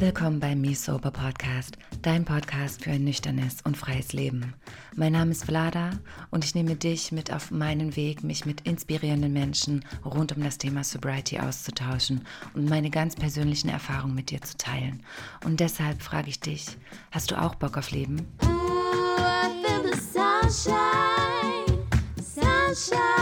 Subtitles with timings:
[0.00, 4.54] Willkommen beim Me Sober Podcast, dein Podcast für ein nüchternes und freies Leben.
[4.96, 5.90] Mein Name ist Vlada
[6.30, 10.58] und ich nehme dich mit auf meinen Weg, mich mit inspirierenden Menschen rund um das
[10.58, 15.04] Thema Sobriety auszutauschen und meine ganz persönlichen Erfahrungen mit dir zu teilen.
[15.44, 16.76] Und deshalb frage ich dich,
[17.12, 18.26] hast du auch Bock auf Leben?
[18.42, 21.86] Ooh, I feel the sunshine,
[22.20, 23.17] sunshine.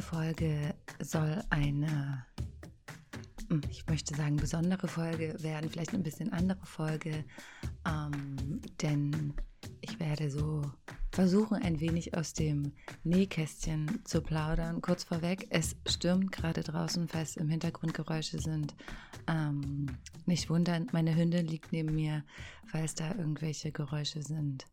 [0.00, 2.24] Diese Folge soll eine,
[3.50, 7.22] hm, ich möchte sagen, besondere Folge werden, vielleicht ein bisschen andere Folge,
[7.86, 9.34] ähm, denn
[9.82, 10.62] ich werde so
[11.12, 12.72] versuchen, ein wenig aus dem
[13.04, 14.80] Nähkästchen zu plaudern.
[14.80, 18.74] Kurz vorweg, es stürmt gerade draußen, falls im Hintergrund Geräusche sind.
[19.26, 22.24] Ähm, nicht wundern, meine Hündin liegt neben mir,
[22.68, 24.64] falls da irgendwelche Geräusche sind.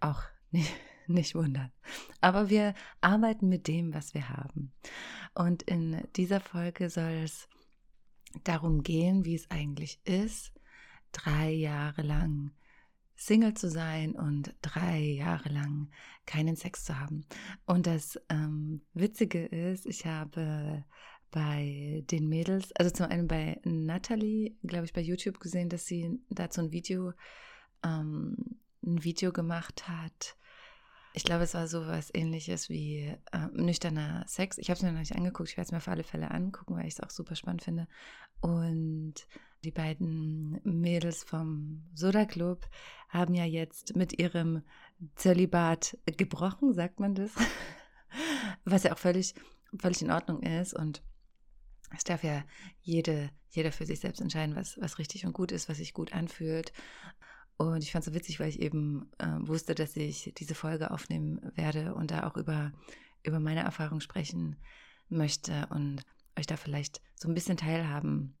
[0.00, 0.70] Auch nicht,
[1.12, 1.72] nicht wundern.
[2.20, 4.72] Aber wir arbeiten mit dem, was wir haben.
[5.34, 7.48] Und in dieser Folge soll es
[8.42, 10.52] darum gehen, wie es eigentlich ist,
[11.12, 12.52] drei Jahre lang
[13.16, 15.88] Single zu sein und drei Jahre lang
[16.26, 17.24] keinen Sex zu haben.
[17.64, 20.84] Und das ähm, Witzige ist, ich habe
[21.30, 26.18] bei den Mädels, also zum einen bei Natalie, glaube ich, bei YouTube gesehen, dass sie
[26.28, 27.12] dazu ein Video,
[27.84, 28.36] ähm,
[28.84, 30.36] ein Video gemacht hat.
[31.16, 34.58] Ich glaube, es war sowas ähnliches wie äh, nüchterner Sex.
[34.58, 36.74] Ich habe es mir noch nicht angeguckt, ich werde es mir auf alle Fälle angucken,
[36.74, 37.86] weil ich es auch super spannend finde.
[38.40, 39.14] Und
[39.62, 42.68] die beiden Mädels vom Soda Club
[43.08, 44.62] haben ja jetzt mit ihrem
[45.14, 47.30] Zölibat gebrochen, sagt man das?
[48.64, 49.36] Was ja auch völlig,
[49.78, 50.74] völlig in Ordnung ist.
[50.74, 51.00] Und
[51.96, 52.44] es darf ja
[52.82, 56.12] jede, jeder für sich selbst entscheiden, was, was richtig und gut ist, was sich gut
[56.12, 56.72] anfühlt.
[57.56, 60.90] Und ich fand es so witzig, weil ich eben äh, wusste, dass ich diese Folge
[60.90, 62.72] aufnehmen werde und da auch über,
[63.22, 64.56] über meine Erfahrung sprechen
[65.08, 66.02] möchte und
[66.36, 68.36] euch da vielleicht so ein bisschen teilhaben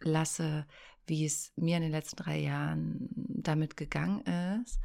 [0.00, 0.66] lasse,
[1.06, 4.20] wie es mir in den letzten drei Jahren damit gegangen
[4.62, 4.78] ist.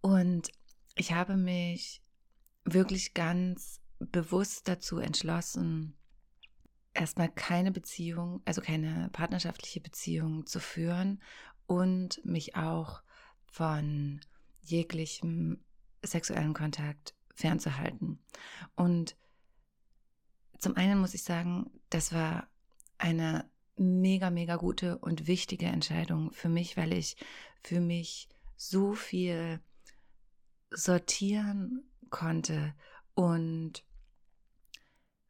[0.00, 0.50] Und
[0.94, 2.02] ich habe mich
[2.64, 5.96] wirklich ganz bewusst dazu entschlossen,
[6.94, 11.22] erstmal keine Beziehung, also keine partnerschaftliche Beziehung zu führen
[11.66, 13.02] und mich auch
[13.46, 14.20] von
[14.62, 15.64] jeglichem
[16.02, 18.18] sexuellen Kontakt fernzuhalten.
[18.74, 19.16] Und
[20.58, 22.48] zum einen muss ich sagen, das war
[22.98, 27.16] eine mega, mega gute und wichtige Entscheidung für mich, weil ich
[27.62, 29.60] für mich so viel
[30.70, 32.74] sortieren konnte
[33.14, 33.84] und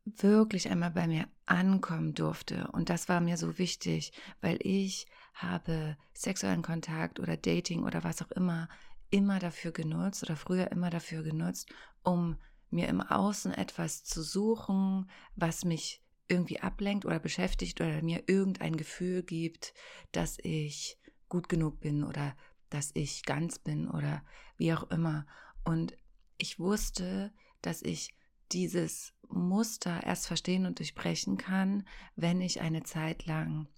[0.04, 2.68] wirklich einmal bei mir ankommen durfte.
[2.72, 8.22] Und das war mir so wichtig, weil ich habe sexuellen Kontakt oder Dating oder was
[8.22, 8.68] auch immer
[9.10, 11.68] immer dafür genutzt oder früher immer dafür genutzt,
[12.02, 12.36] um
[12.70, 18.76] mir im Außen etwas zu suchen, was mich irgendwie ablenkt oder beschäftigt oder mir irgendein
[18.76, 19.74] Gefühl gibt,
[20.12, 20.98] dass ich
[21.28, 22.36] gut genug bin oder
[22.68, 24.24] dass ich ganz bin oder
[24.56, 25.26] wie auch immer.
[25.64, 25.96] Und
[26.36, 27.32] ich wusste,
[27.62, 28.16] dass ich
[28.52, 31.86] dieses Muster erst verstehen und durchbrechen kann,
[32.16, 33.68] wenn ich eine Zeit lang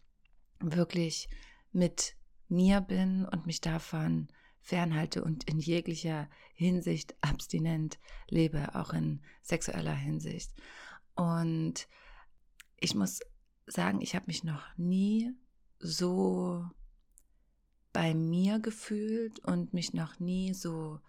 [0.61, 1.29] wirklich
[1.73, 2.17] mit
[2.49, 4.29] mir bin und mich davon
[4.61, 7.99] fernhalte und in jeglicher Hinsicht abstinent
[8.29, 10.53] lebe, auch in sexueller Hinsicht.
[11.15, 11.89] Und
[12.77, 13.21] ich muss
[13.67, 15.33] sagen, ich habe mich noch nie
[15.79, 16.65] so
[17.93, 21.01] bei mir gefühlt und mich noch nie so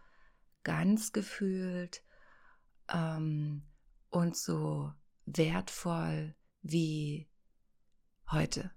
[0.63, 2.03] ganz gefühlt
[2.91, 3.63] ähm,
[4.09, 4.93] und so
[5.25, 7.27] wertvoll wie
[8.31, 8.71] heute.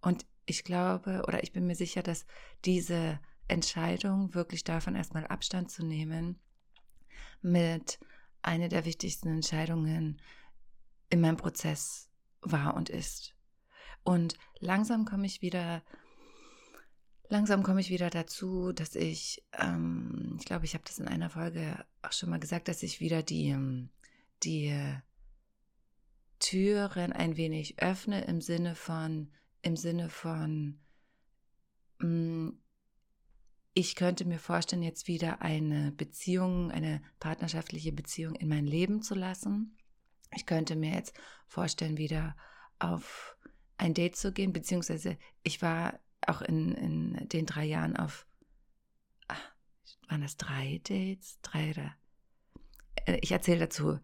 [0.00, 2.26] Und ich glaube oder ich bin mir sicher, dass
[2.64, 6.38] diese Entscheidung, wirklich davon erstmal Abstand zu nehmen,
[7.42, 7.98] mit
[8.42, 10.20] einer der wichtigsten Entscheidungen
[11.10, 12.08] in meinem Prozess
[12.40, 13.34] war und ist.
[14.02, 15.82] Und langsam komme ich wieder,
[17.28, 21.30] langsam komme ich wieder dazu, dass ich, ähm, ich glaube, ich habe das in einer
[21.30, 23.90] Folge auch schon mal gesagt, dass ich wieder die, ähm,
[24.42, 24.74] die
[26.38, 29.30] Türen ein wenig öffne im Sinne von,
[29.62, 30.80] im Sinne von,
[31.98, 32.50] mm,
[33.74, 39.14] ich könnte mir vorstellen, jetzt wieder eine Beziehung, eine partnerschaftliche Beziehung in mein Leben zu
[39.14, 39.76] lassen.
[40.34, 41.14] Ich könnte mir jetzt
[41.46, 42.36] vorstellen, wieder
[42.78, 43.36] auf
[43.76, 48.26] ein Date zu gehen, beziehungsweise ich war auch in, in den drei Jahren auf,
[49.28, 49.40] ach,
[50.08, 51.38] waren das drei Dates?
[51.42, 51.94] Drei oder?
[53.06, 53.98] Äh, ich erzähle dazu,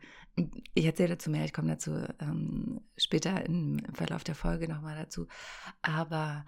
[0.74, 5.26] ich erzähle dazu mehr, ich komme dazu ähm, später im Verlauf der Folge nochmal dazu.
[5.82, 6.44] Aber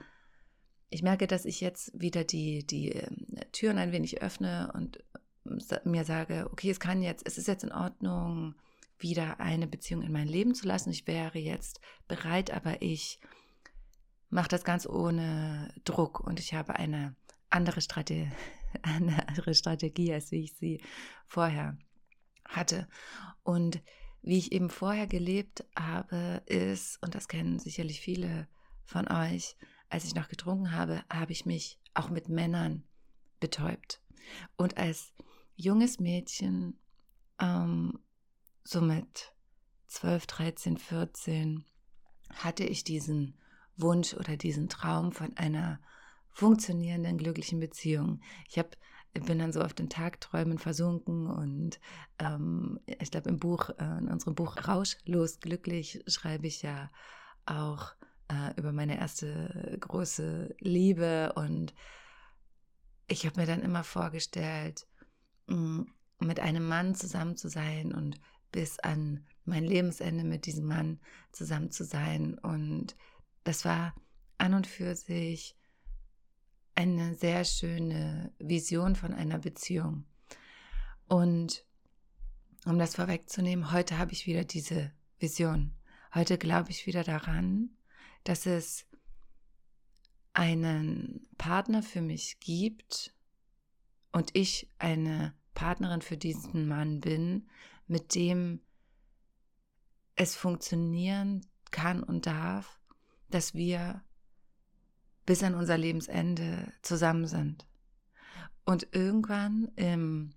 [0.90, 5.02] ich merke, dass ich jetzt wieder die, die ähm, Türen ein wenig öffne und
[5.84, 8.54] mir sage, okay, es kann jetzt, es ist jetzt in Ordnung,
[8.98, 10.90] wieder eine Beziehung in mein Leben zu lassen.
[10.90, 13.20] Ich wäre jetzt bereit, aber ich
[14.28, 17.14] mache das ganz ohne Druck und ich habe eine
[17.48, 18.30] andere, Strate
[18.82, 20.82] eine andere Strategie, als wie ich sie
[21.26, 21.78] vorher
[22.48, 22.88] hatte.
[23.42, 23.80] Und
[24.22, 28.48] wie ich eben vorher gelebt habe, ist, und das kennen sicherlich viele
[28.84, 29.56] von euch,
[29.88, 32.84] als ich noch getrunken habe, habe ich mich auch mit Männern
[33.40, 34.02] betäubt.
[34.56, 35.14] Und als
[35.56, 36.78] junges Mädchen,
[37.40, 37.98] ähm,
[38.64, 39.32] so mit
[39.86, 41.64] 12, 13, 14,
[42.30, 43.34] hatte ich diesen
[43.76, 45.80] Wunsch oder diesen Traum von einer
[46.30, 48.20] funktionierenden, glücklichen Beziehung.
[48.48, 48.70] Ich habe
[49.24, 51.80] bin dann so auf den Tagträumen versunken und
[52.18, 56.90] ähm, ich glaube im Buch, äh, in unserem Buch Rauschlos glücklich schreibe ich ja
[57.46, 57.92] auch
[58.28, 61.74] äh, über meine erste große Liebe und
[63.08, 64.86] ich habe mir dann immer vorgestellt,
[65.46, 65.86] mh,
[66.20, 68.20] mit einem Mann zusammen zu sein und
[68.52, 71.00] bis an mein Lebensende mit diesem Mann
[71.32, 72.38] zusammen zu sein.
[72.38, 72.96] Und
[73.44, 73.94] das war
[74.36, 75.57] an und für sich
[76.78, 80.04] eine sehr schöne Vision von einer Beziehung.
[81.08, 81.64] Und
[82.66, 85.74] um das vorwegzunehmen, heute habe ich wieder diese Vision.
[86.14, 87.70] Heute glaube ich wieder daran,
[88.22, 88.86] dass es
[90.34, 93.12] einen Partner für mich gibt
[94.12, 97.48] und ich eine Partnerin für diesen Mann bin,
[97.88, 98.60] mit dem
[100.14, 102.78] es funktionieren kann und darf,
[103.30, 104.04] dass wir
[105.28, 107.66] bis an unser Lebensende zusammen sind.
[108.64, 110.30] Und irgendwann im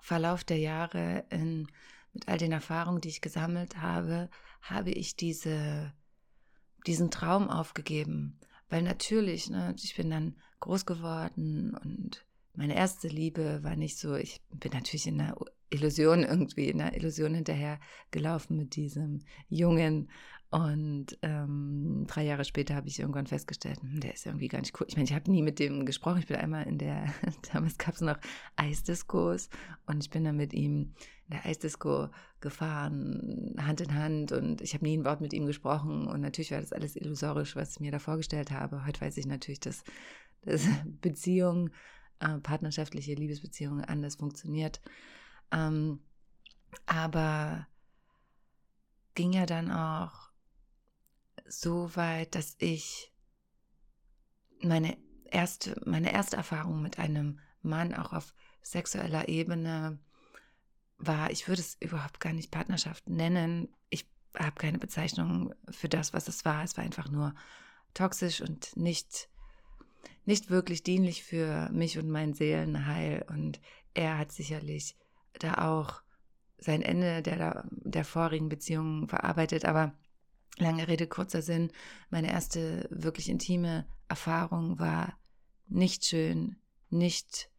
[0.00, 1.66] Verlauf der Jahre, in,
[2.12, 4.30] mit all den Erfahrungen, die ich gesammelt habe,
[4.60, 5.92] habe ich diese,
[6.86, 8.38] diesen Traum aufgegeben.
[8.68, 12.24] Weil natürlich, ne, ich bin dann groß geworden und
[12.54, 15.34] meine erste Liebe war nicht so, ich bin natürlich in einer
[15.70, 17.80] Illusion irgendwie, in einer Illusion hinterher
[18.12, 20.08] gelaufen mit diesem Jungen
[20.52, 24.78] und ähm, drei Jahre später habe ich irgendwann festgestellt, hm, der ist irgendwie gar nicht
[24.78, 24.86] cool.
[24.86, 26.18] Ich meine, ich habe nie mit dem gesprochen.
[26.18, 27.06] Ich bin einmal in der,
[27.54, 28.18] damals gab es noch
[28.56, 29.48] Eisdiskos
[29.86, 30.92] und ich bin dann mit ihm
[31.26, 32.10] in der Eisdisco
[32.40, 36.50] gefahren, Hand in Hand und ich habe nie ein Wort mit ihm gesprochen und natürlich
[36.50, 38.84] war das alles illusorisch, was ich mir da vorgestellt habe.
[38.84, 39.84] Heute weiß ich natürlich, dass,
[40.42, 40.66] dass
[41.00, 41.70] Beziehung,
[42.20, 44.82] äh, partnerschaftliche Liebesbeziehungen anders funktioniert.
[45.50, 46.00] Ähm,
[46.84, 47.66] aber
[49.14, 50.31] ging ja dann auch
[51.60, 53.12] so weit, dass ich
[54.60, 54.96] meine
[55.30, 59.98] erste, meine erste Erfahrung mit einem Mann auch auf sexueller Ebene
[60.98, 63.68] war, ich würde es überhaupt gar nicht Partnerschaft nennen.
[63.90, 64.06] Ich
[64.38, 66.62] habe keine Bezeichnung für das, was es war.
[66.62, 67.34] Es war einfach nur
[67.92, 69.28] toxisch und nicht,
[70.24, 73.24] nicht wirklich dienlich für mich und mein Seelenheil.
[73.28, 73.60] Und
[73.94, 74.96] er hat sicherlich
[75.38, 76.02] da auch
[76.58, 79.64] sein Ende der, der vorigen Beziehung verarbeitet.
[79.64, 79.92] Aber
[80.58, 81.72] Lange Rede, kurzer Sinn.
[82.10, 85.18] Meine erste wirklich intime Erfahrung war
[85.66, 86.56] nicht schön,
[86.90, 87.50] nicht,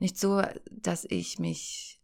[0.00, 2.00] nicht so, dass ich mich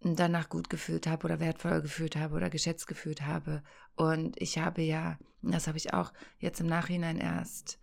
[0.00, 3.62] danach gut gefühlt habe oder wertvoll gefühlt habe oder geschätzt gefühlt habe.
[3.96, 7.78] Und ich habe ja, das habe ich auch jetzt im Nachhinein erst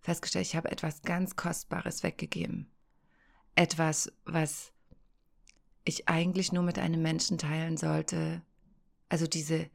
[0.00, 2.70] festgestellt, ich habe etwas ganz Kostbares weggegeben.
[3.54, 4.72] Etwas, was
[5.84, 8.42] ich eigentlich nur mit einem Menschen teilen sollte.
[9.08, 9.70] Also diese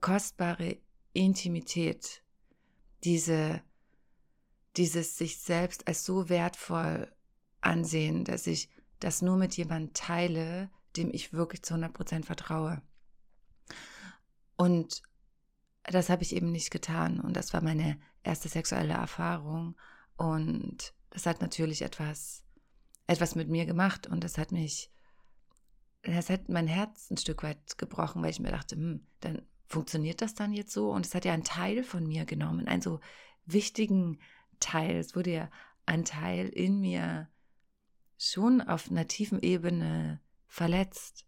[0.00, 0.78] kostbare
[1.12, 2.22] Intimität,
[3.04, 3.62] diese,
[4.76, 7.12] dieses sich selbst als so wertvoll
[7.60, 8.70] ansehen, dass ich
[9.00, 12.82] das nur mit jemandem teile, dem ich wirklich zu 100% vertraue.
[14.56, 15.02] Und
[15.84, 17.20] das habe ich eben nicht getan.
[17.20, 19.76] Und das war meine erste sexuelle Erfahrung.
[20.16, 22.44] Und das hat natürlich etwas,
[23.06, 24.06] etwas mit mir gemacht.
[24.06, 24.90] Und das hat mich,
[26.02, 30.22] das hat mein Herz ein Stück weit gebrochen, weil ich mir dachte, hm, dann funktioniert
[30.22, 30.90] das dann jetzt so?
[30.90, 33.00] Und es hat ja einen Teil von mir genommen, einen so
[33.46, 34.18] wichtigen
[34.60, 34.96] Teil.
[34.96, 35.50] Es wurde ja
[35.86, 37.28] ein Teil in mir
[38.18, 41.26] schon auf einer tiefen Ebene verletzt.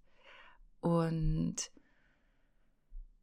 [0.81, 1.57] Und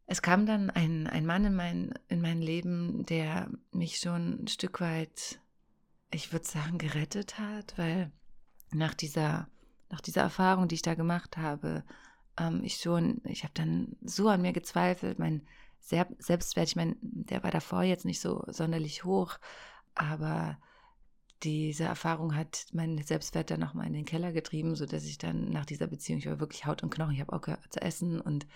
[0.05, 4.47] es kam dann ein, ein Mann in mein, in mein Leben, der mich schon ein
[4.47, 5.39] Stück weit,
[6.11, 8.11] ich würde sagen, gerettet hat, weil
[8.71, 9.47] nach dieser,
[9.89, 11.83] nach dieser Erfahrung, die ich da gemacht habe,
[12.37, 15.45] ähm, ich schon, ich habe dann so an mir gezweifelt, mein
[15.79, 19.37] Selbstwert, ich meine, der war davor jetzt nicht so sonderlich hoch,
[19.95, 20.57] aber
[21.43, 25.65] diese Erfahrung hat meinen Selbstwert dann nochmal in den Keller getrieben, sodass ich dann nach
[25.65, 28.47] dieser Beziehung, ich war wirklich Haut und Knochen, ich habe auch zu essen und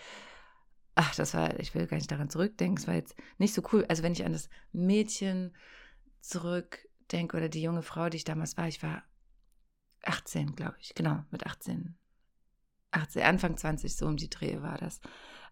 [0.95, 3.85] ach, das war, ich will gar nicht daran zurückdenken, es war jetzt nicht so cool.
[3.89, 5.53] Also wenn ich an das Mädchen
[6.21, 9.03] zurückdenke oder die junge Frau, die ich damals war, ich war
[10.03, 11.97] 18, glaube ich, genau, mit 18.
[12.91, 14.99] 18, Anfang 20, so um die Dreh war das.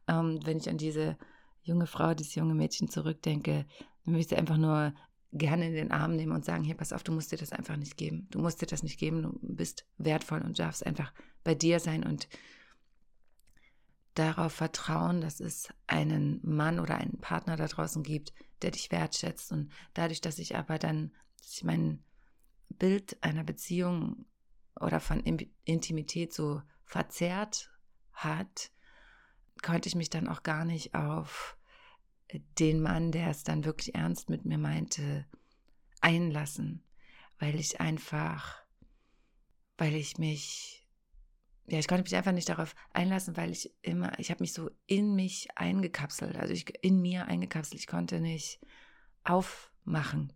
[0.08, 1.18] Ähm, wenn ich an diese
[1.62, 3.65] junge Frau, dieses junge Mädchen zurückdenke,
[4.06, 4.94] dann möchte ich einfach nur
[5.32, 7.75] gerne in den Arm nehmen und sagen, hier, pass auf, du musst dir das einfach
[7.75, 8.27] nicht geben.
[8.32, 11.12] Du musst dir das nicht geben, du bist wertvoll und darfst einfach
[11.44, 12.27] bei dir sein und
[14.13, 19.51] darauf vertrauen, dass es einen Mann oder einen Partner da draußen gibt, der dich wertschätzt.
[19.51, 22.01] Und dadurch, dass ich aber dann, dass ich mein
[22.70, 24.25] Bild einer Beziehung
[24.80, 25.20] oder von
[25.65, 27.72] Intimität so verzerrt
[28.13, 28.72] hat,
[29.62, 31.58] konnte ich mich dann auch gar nicht auf
[32.60, 35.25] den Mann, der es dann wirklich ernst mit mir meinte,
[36.01, 36.84] einlassen,
[37.39, 38.63] weil ich einfach,
[39.77, 40.86] weil ich mich
[41.68, 44.70] ja, ich konnte mich einfach nicht darauf einlassen, weil ich immer, ich habe mich so
[44.86, 47.80] in mich eingekapselt, also ich in mir eingekapselt.
[47.80, 48.60] Ich konnte nicht
[49.24, 50.32] aufmachen.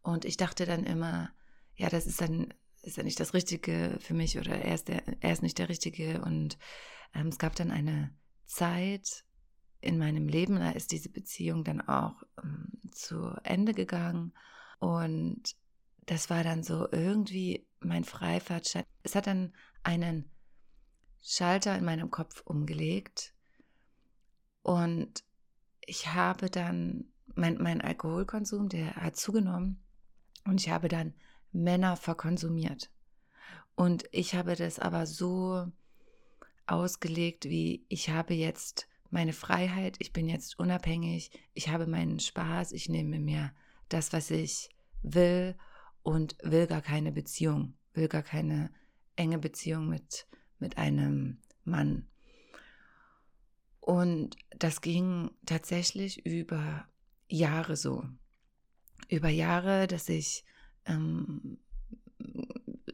[0.00, 1.30] Und ich dachte dann immer,
[1.76, 5.02] ja, das ist dann, ist ja nicht das Richtige für mich oder er ist, der,
[5.22, 6.22] er ist nicht der Richtige.
[6.22, 6.58] Und
[7.14, 8.14] ähm, es gab dann eine
[8.46, 9.24] Zeit
[9.80, 14.32] in meinem Leben, da ist diese Beziehung dann auch ähm, zu Ende gegangen.
[14.78, 15.56] Und
[16.06, 18.84] das war dann so irgendwie mein Freifahrtschein.
[19.02, 20.30] Es hat dann einen
[21.22, 23.34] Schalter in meinem Kopf umgelegt
[24.62, 25.24] und
[25.80, 29.82] ich habe dann, mein, mein Alkoholkonsum, der hat zugenommen
[30.44, 31.14] und ich habe dann
[31.52, 32.90] Männer verkonsumiert.
[33.74, 35.66] Und ich habe das aber so
[36.66, 42.72] ausgelegt, wie ich habe jetzt meine Freiheit, ich bin jetzt unabhängig, ich habe meinen Spaß,
[42.72, 43.52] ich nehme mir
[43.88, 44.70] das, was ich
[45.02, 45.56] will
[46.02, 48.70] und will gar keine Beziehung, will gar keine
[49.16, 50.26] enge Beziehung mit,
[50.58, 52.06] mit einem Mann.
[53.80, 56.86] Und das ging tatsächlich über
[57.28, 58.04] Jahre so.
[59.08, 60.44] Über Jahre, dass ich
[60.86, 61.58] ähm,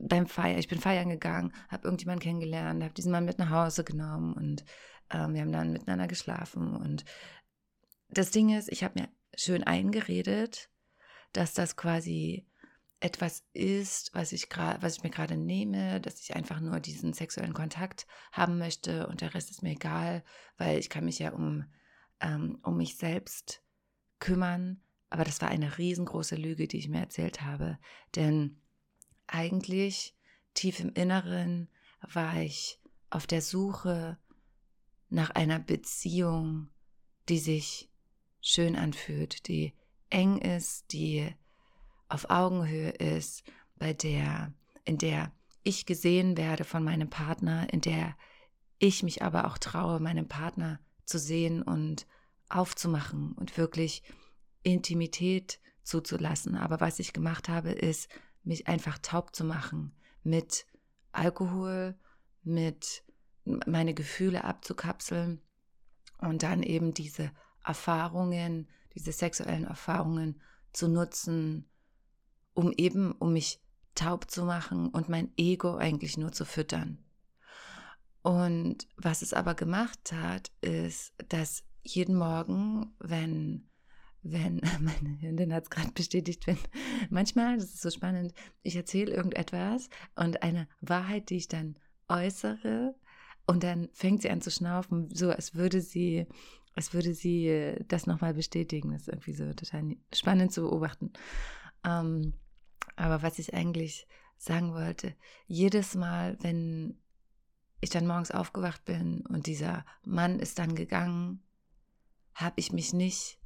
[0.01, 3.85] beim Feiern, ich bin feiern gegangen, habe irgendjemanden kennengelernt, habe diesen Mann mit nach Hause
[3.85, 4.65] genommen und
[5.11, 6.77] ähm, wir haben dann miteinander geschlafen.
[6.77, 7.05] Und
[8.09, 10.71] das Ding ist, ich habe mir schön eingeredet,
[11.33, 12.47] dass das quasi
[13.01, 17.53] etwas ist, was ich was ich mir gerade nehme, dass ich einfach nur diesen sexuellen
[17.53, 20.25] Kontakt haben möchte und der Rest ist mir egal,
[20.57, 21.65] weil ich kann mich ja um,
[22.21, 23.63] ähm, um mich selbst
[24.19, 24.81] kümmern.
[25.11, 27.79] Aber das war eine riesengroße Lüge, die ich mir erzählt habe.
[28.15, 28.61] Denn
[29.27, 30.15] eigentlich
[30.55, 31.69] tief im Inneren
[32.01, 34.19] war ich auf der Suche
[35.09, 36.69] nach einer Beziehung,
[37.29, 37.91] die sich
[38.41, 39.75] schön anfühlt, die
[40.11, 41.35] eng ist, die
[42.09, 43.45] auf Augenhöhe ist,
[43.79, 44.53] bei der,
[44.85, 45.33] in der
[45.63, 48.17] ich gesehen werde von meinem Partner, in der
[48.79, 52.07] ich mich aber auch traue, meinen Partner zu sehen und
[52.49, 54.03] aufzumachen und wirklich
[54.67, 56.57] Intimität zuzulassen.
[56.57, 58.09] Aber was ich gemacht habe, ist,
[58.43, 60.67] mich einfach taub zu machen mit
[61.13, 61.95] Alkohol,
[62.43, 63.05] mit
[63.45, 65.41] meine Gefühle abzukapseln
[66.19, 67.31] und dann eben diese
[67.65, 70.41] Erfahrungen, diese sexuellen Erfahrungen
[70.73, 71.69] zu nutzen,
[72.55, 73.61] um eben, um mich
[73.95, 76.99] taub zu machen und mein Ego eigentlich nur zu füttern.
[78.23, 83.69] Und was es aber gemacht hat, ist, dass jeden Morgen, wenn,
[84.33, 86.59] wenn, meine Hündin hat es gerade bestätigt, wenn
[87.11, 91.77] manchmal, das ist so spannend, ich erzähle irgendetwas und eine Wahrheit, die ich dann
[92.09, 92.95] äußere,
[93.47, 96.27] und dann fängt sie an zu schnaufen, so als würde sie,
[96.75, 98.91] als würde sie das nochmal bestätigen.
[98.91, 101.13] Das ist irgendwie so total spannend zu beobachten.
[101.85, 102.35] Ähm,
[102.97, 104.07] aber was ich eigentlich
[104.37, 105.15] sagen wollte,
[105.47, 106.99] jedes Mal, wenn
[107.81, 111.43] ich dann morgens aufgewacht bin und dieser Mann ist dann gegangen,
[112.35, 113.39] habe ich mich nicht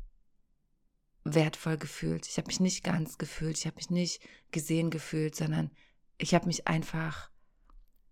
[1.24, 2.26] wertvoll gefühlt.
[2.26, 3.58] Ich habe mich nicht ganz gefühlt.
[3.58, 5.70] Ich habe mich nicht gesehen gefühlt, sondern
[6.18, 7.30] ich habe mich einfach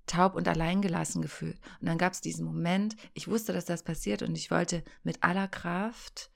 [0.06, 1.58] taub und allein gelassen gefühlt.
[1.80, 5.22] Und dann gab es diesen Moment, ich wusste, dass das passiert und ich wollte mit
[5.22, 6.30] aller Kraft,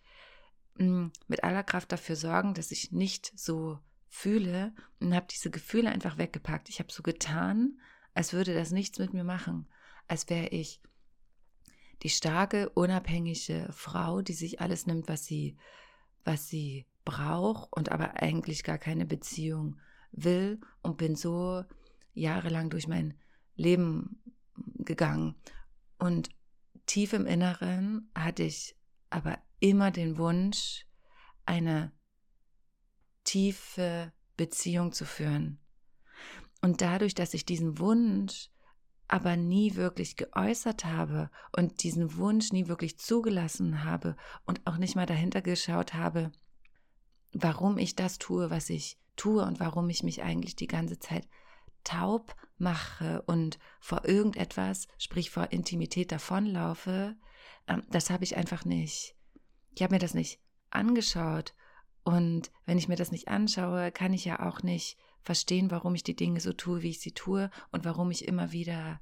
[0.78, 5.90] mm, mit aller Kraft dafür sorgen, dass ich nicht so fühle und habe diese Gefühle
[5.90, 6.68] einfach weggepackt.
[6.68, 7.80] Ich habe so getan,
[8.14, 9.66] als würde das nichts mit mir machen,
[10.06, 10.80] als wäre ich
[12.02, 15.56] die starke, unabhängige Frau, die sich alles nimmt, was sie,
[16.24, 19.78] was sie braucht und aber eigentlich gar keine Beziehung
[20.12, 21.64] will und bin so
[22.14, 23.14] jahrelang durch mein
[23.56, 24.22] Leben
[24.76, 25.34] gegangen.
[25.98, 26.30] Und
[26.86, 28.76] tief im Inneren hatte ich
[29.10, 30.86] aber immer den Wunsch,
[31.44, 31.92] eine
[33.24, 35.58] tiefe Beziehung zu führen.
[36.60, 38.50] Und dadurch, dass ich diesen Wunsch
[39.12, 44.16] aber nie wirklich geäußert habe und diesen Wunsch nie wirklich zugelassen habe
[44.46, 46.32] und auch nicht mal dahinter geschaut habe,
[47.34, 51.28] warum ich das tue, was ich tue und warum ich mich eigentlich die ganze Zeit
[51.84, 57.14] taub mache und vor irgendetwas, sprich vor Intimität davonlaufe,
[57.68, 59.14] ähm, das habe ich einfach nicht.
[59.74, 60.40] Ich habe mir das nicht
[60.70, 61.52] angeschaut.
[62.02, 66.02] Und wenn ich mir das nicht anschaue, kann ich ja auch nicht verstehen, warum ich
[66.02, 69.00] die Dinge so tue, wie ich sie tue und warum ich immer wieder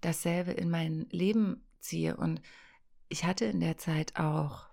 [0.00, 2.16] dasselbe in mein Leben ziehe.
[2.16, 2.42] Und
[3.08, 4.68] ich hatte in der Zeit auch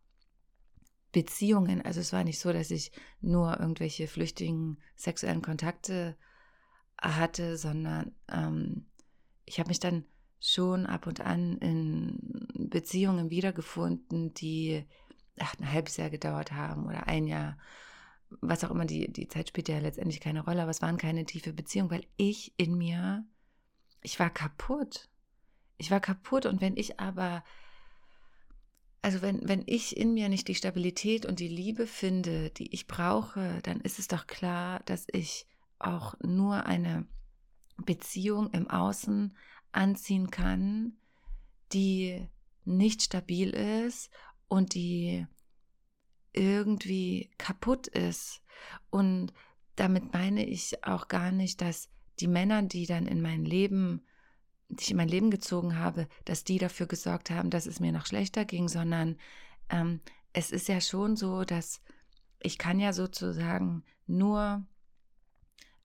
[1.11, 1.81] Beziehungen.
[1.81, 6.17] Also es war nicht so, dass ich nur irgendwelche flüchtigen sexuellen Kontakte
[6.97, 8.85] hatte, sondern ähm,
[9.45, 10.05] ich habe mich dann
[10.39, 14.85] schon ab und an in Beziehungen wiedergefunden, die
[15.39, 17.57] ach, ein halbes Jahr gedauert haben oder ein Jahr.
[18.39, 21.25] Was auch immer, die, die Zeit spielt ja letztendlich keine Rolle, aber es waren keine
[21.25, 23.25] tiefe Beziehungen, weil ich in mir,
[24.01, 25.09] ich war kaputt.
[25.77, 27.43] Ich war kaputt und wenn ich aber
[29.01, 32.87] also wenn, wenn ich in mir nicht die Stabilität und die Liebe finde, die ich
[32.87, 35.47] brauche, dann ist es doch klar, dass ich
[35.79, 37.07] auch nur eine
[37.77, 39.35] Beziehung im Außen
[39.71, 40.97] anziehen kann,
[41.73, 42.27] die
[42.63, 44.11] nicht stabil ist
[44.47, 45.25] und die
[46.33, 48.41] irgendwie kaputt ist.
[48.89, 49.33] Und
[49.75, 54.03] damit meine ich auch gar nicht, dass die Männer, die dann in mein Leben
[54.71, 57.91] die ich in mein Leben gezogen habe, dass die dafür gesorgt haben, dass es mir
[57.91, 59.17] noch schlechter ging, sondern
[59.69, 59.99] ähm,
[60.33, 61.81] es ist ja schon so, dass
[62.39, 64.65] ich kann ja sozusagen nur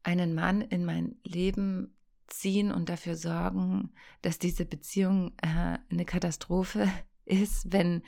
[0.02, 1.96] einen Mann in mein Leben
[2.28, 6.88] ziehen und dafür sorgen, dass diese Beziehung äh, eine Katastrophe
[7.24, 8.02] ist, wenn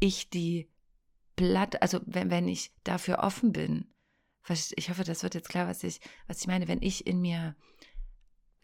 [0.00, 0.68] ich die
[1.40, 3.86] platt, also wenn, wenn ich dafür offen bin.
[4.76, 7.56] Ich hoffe, das wird jetzt klar, was ich, was ich meine, wenn ich in mir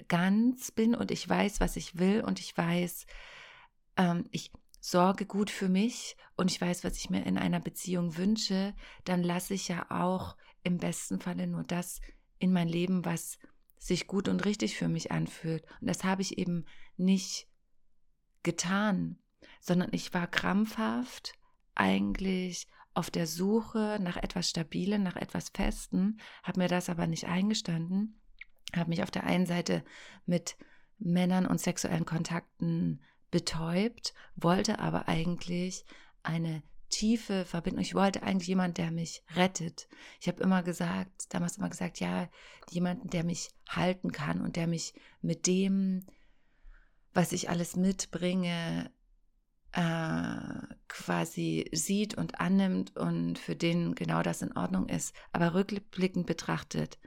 [0.09, 3.07] ganz bin und ich weiß, was ich will und ich weiß,
[3.97, 8.19] ähm, ich sorge gut für mich und ich weiß, was ich mir in einer Beziehung
[8.19, 12.03] wünsche, dann lasse ich ja auch im besten Falle nur das
[12.39, 13.39] in mein Leben, was
[13.79, 15.65] sich gut und richtig für mich anfühlt.
[15.81, 16.67] Und das habe ich eben
[16.99, 17.49] nicht
[18.43, 19.19] getan,
[19.61, 21.33] sondern ich war krampfhaft
[21.77, 27.27] eigentlich auf der Suche nach etwas Stabilen, nach etwas Festen, habe mir das aber nicht
[27.27, 28.19] eingestanden
[28.75, 29.85] habe mich auf der einen Seite
[30.25, 30.57] mit
[30.99, 35.85] Männern und sexuellen Kontakten betäubt, wollte aber eigentlich
[36.23, 37.83] eine tiefe Verbindung.
[37.83, 39.89] Ich wollte eigentlich jemanden, der mich rettet.
[40.21, 42.29] Ich habe immer gesagt, damals immer gesagt, ja,
[42.71, 46.07] jemanden, der mich halten kann und der mich mit dem,
[47.13, 48.91] was ich alles mitbringe,
[50.89, 55.15] quasi sieht und annimmt und für den genau das in Ordnung ist.
[55.33, 56.99] Aber rückblickend betrachtet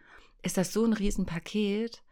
[0.44, 2.04] ist das so ein Riesenpaket,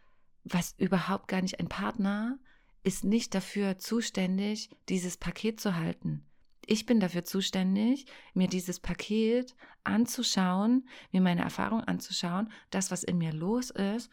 [0.44, 2.38] was überhaupt gar nicht ein Partner
[2.82, 6.24] ist nicht dafür zuständig, dieses Paket zu halten.
[6.66, 13.18] Ich bin dafür zuständig, mir dieses Paket anzuschauen, mir meine Erfahrung anzuschauen, das, was in
[13.18, 14.10] mir los ist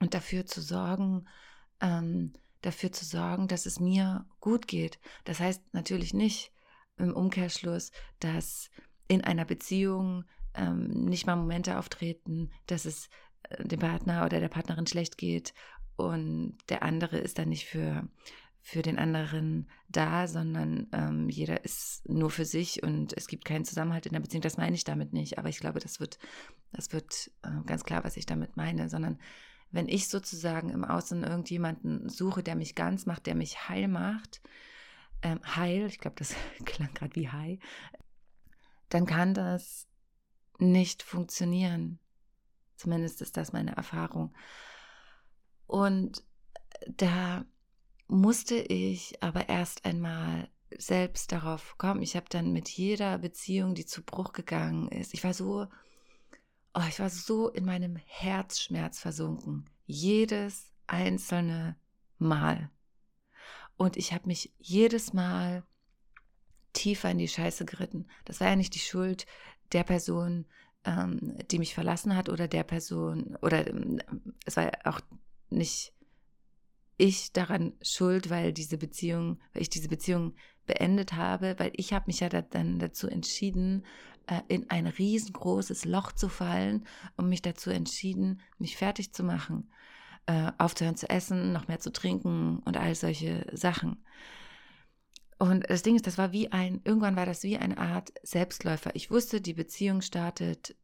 [0.00, 1.26] und dafür zu sorgen,
[1.80, 2.32] ähm,
[2.64, 4.98] dafür zu sorgen, dass es mir gut geht.
[5.24, 6.52] Das heißt natürlich nicht
[6.96, 8.70] im Umkehrschluss, dass
[9.08, 10.24] in einer Beziehung
[10.54, 13.08] ähm, nicht mal Momente auftreten, dass es
[13.58, 15.54] dem Partner oder der Partnerin schlecht geht
[15.96, 18.08] und der andere ist dann nicht für,
[18.60, 23.64] für den anderen da, sondern ähm, jeder ist nur für sich und es gibt keinen
[23.64, 24.42] Zusammenhalt in der Beziehung.
[24.42, 26.18] Das meine ich damit nicht, aber ich glaube, das wird,
[26.72, 29.18] das wird äh, ganz klar, was ich damit meine, sondern
[29.70, 34.40] wenn ich sozusagen im Außen irgendjemanden suche, der mich ganz macht, der mich heil macht,
[35.22, 37.58] ähm, heil, ich glaube, das klang gerade wie heil,
[38.88, 39.88] dann kann das
[40.58, 41.98] nicht funktionieren.
[42.76, 44.34] Zumindest ist das meine Erfahrung.
[45.66, 46.22] Und
[46.88, 47.44] da
[48.06, 52.02] musste ich aber erst einmal selbst darauf kommen.
[52.02, 55.66] Ich habe dann mit jeder Beziehung, die zu Bruch gegangen ist, ich war so,
[56.74, 59.70] oh, ich war so in meinem Herzschmerz versunken.
[59.86, 61.76] Jedes einzelne
[62.18, 62.70] Mal.
[63.76, 65.64] Und ich habe mich jedes Mal
[66.72, 68.06] tiefer in die Scheiße geritten.
[68.24, 69.26] Das war ja nicht die Schuld
[69.72, 70.46] der Person,
[70.84, 74.00] ähm, die mich verlassen hat oder der Person, oder ähm,
[74.44, 75.00] es war auch
[75.50, 75.92] nicht
[76.96, 80.34] ich daran schuld, weil diese Beziehung, weil ich diese Beziehung
[80.66, 83.84] beendet habe, weil ich habe mich ja da, dann dazu entschieden,
[84.48, 89.70] in ein riesengroßes Loch zu fallen und mich dazu entschieden, mich fertig zu machen,
[90.26, 94.04] äh, aufzuhören zu essen, noch mehr zu trinken und all solche Sachen.
[95.38, 98.94] Und das Ding ist, das war wie ein, irgendwann war das wie eine Art Selbstläufer.
[98.94, 100.76] Ich wusste, die Beziehung startet,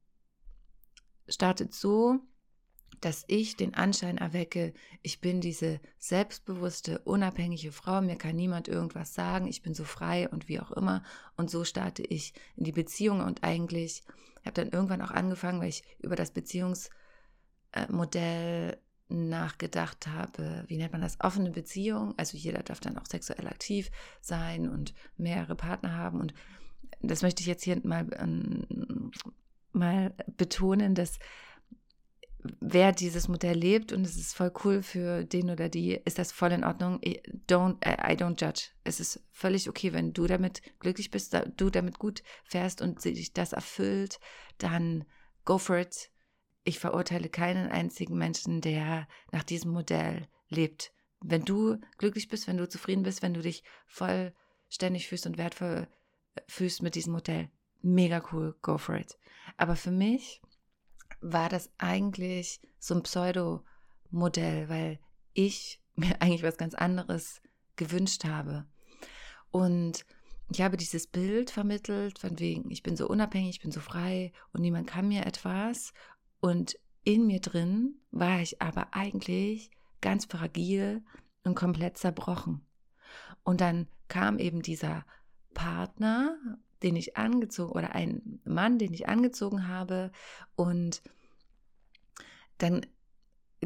[1.29, 2.21] startet so,
[3.01, 9.15] dass ich den Anschein erwecke, ich bin diese selbstbewusste, unabhängige Frau, mir kann niemand irgendwas
[9.15, 11.03] sagen, ich bin so frei und wie auch immer.
[11.37, 14.03] Und so starte ich in die Beziehung und eigentlich
[14.45, 21.01] habe dann irgendwann auch angefangen, weil ich über das Beziehungsmodell nachgedacht habe, wie nennt man
[21.01, 22.15] das, offene Beziehung.
[22.17, 26.21] Also jeder darf dann auch sexuell aktiv sein und mehrere Partner haben.
[26.21, 26.33] Und
[27.03, 29.11] das möchte ich jetzt hier mal, ähm,
[29.73, 31.19] mal betonen, dass
[32.61, 36.33] wer dieses Modell lebt und es ist voll cool für den oder die, ist das
[36.33, 37.01] voll in Ordnung.
[37.49, 38.71] Don't, I don't judge.
[38.85, 43.33] Es ist völlig okay, wenn du damit glücklich bist, du damit gut fährst und sich
[43.33, 44.21] das erfüllt,
[44.59, 45.05] dann
[45.45, 46.11] go for it
[46.65, 50.93] ich verurteile keinen einzigen Menschen, der nach diesem Modell lebt.
[51.21, 55.89] Wenn du glücklich bist, wenn du zufrieden bist, wenn du dich vollständig fühlst und wertvoll
[56.35, 57.51] äh, fühlst mit diesem Modell,
[57.83, 59.19] mega cool, go for it.
[59.57, 60.41] Aber für mich
[61.21, 64.99] war das eigentlich so ein Pseudo-Modell, weil
[65.35, 67.41] ich mir eigentlich was ganz anderes
[67.77, 68.67] gewünscht habe.
[69.51, 70.05] Und
[70.53, 74.33] ich habe dieses Bild vermittelt, von wegen, ich bin so unabhängig, ich bin so frei
[74.53, 75.93] und niemand kann mir etwas.
[76.41, 81.03] Und in mir drin war ich aber eigentlich ganz fragil
[81.45, 82.67] und komplett zerbrochen.
[83.45, 85.05] Und dann kam eben dieser
[85.55, 86.37] Partner,
[86.83, 90.11] den ich angezogen oder ein Mann, den ich angezogen habe.
[90.57, 91.03] Und
[92.59, 92.87] dann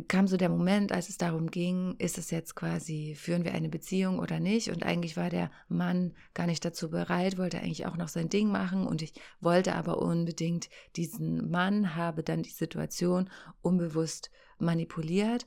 [0.09, 3.69] kam so der Moment, als es darum ging, ist es jetzt quasi, führen wir eine
[3.69, 4.71] Beziehung oder nicht?
[4.71, 8.51] Und eigentlich war der Mann gar nicht dazu bereit, wollte eigentlich auch noch sein Ding
[8.51, 8.87] machen.
[8.87, 13.31] Und ich wollte aber unbedingt diesen Mann, habe dann die Situation
[13.63, 15.47] unbewusst manipuliert.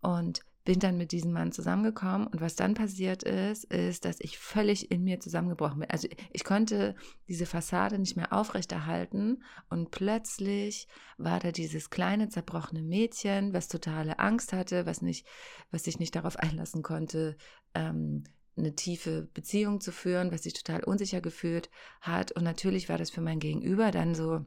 [0.00, 4.38] Und bin dann mit diesem Mann zusammengekommen und was dann passiert ist, ist, dass ich
[4.38, 5.90] völlig in mir zusammengebrochen bin.
[5.90, 6.94] Also ich konnte
[7.28, 10.86] diese Fassade nicht mehr aufrechterhalten und plötzlich
[11.18, 15.26] war da dieses kleine zerbrochene Mädchen, was totale Angst hatte, was nicht,
[15.70, 17.36] was sich nicht darauf einlassen konnte,
[17.74, 18.24] ähm,
[18.56, 21.70] eine tiefe Beziehung zu führen, was sich total unsicher gefühlt
[22.00, 22.32] hat.
[22.32, 24.44] Und natürlich war das für mein Gegenüber dann so,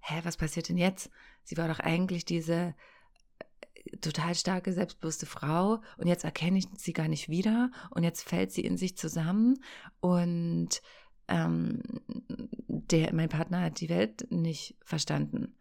[0.00, 1.10] hä, was passiert denn jetzt?
[1.42, 2.74] Sie war doch eigentlich diese
[4.00, 8.52] total starke, selbstbewusste Frau und jetzt erkenne ich sie gar nicht wieder und jetzt fällt
[8.52, 9.62] sie in sich zusammen
[10.00, 10.80] und
[11.28, 11.82] ähm,
[12.66, 15.54] der, mein Partner hat die Welt nicht verstanden.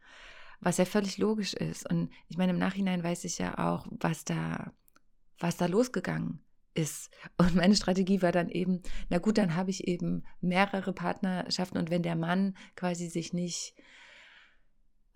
[0.60, 1.88] Was ja völlig logisch ist.
[1.88, 4.72] Und ich meine, im Nachhinein weiß ich ja auch, was da,
[5.38, 7.12] was da losgegangen ist.
[7.38, 11.90] Und meine Strategie war dann eben, na gut, dann habe ich eben mehrere Partnerschaften und
[11.90, 13.76] wenn der Mann quasi sich nicht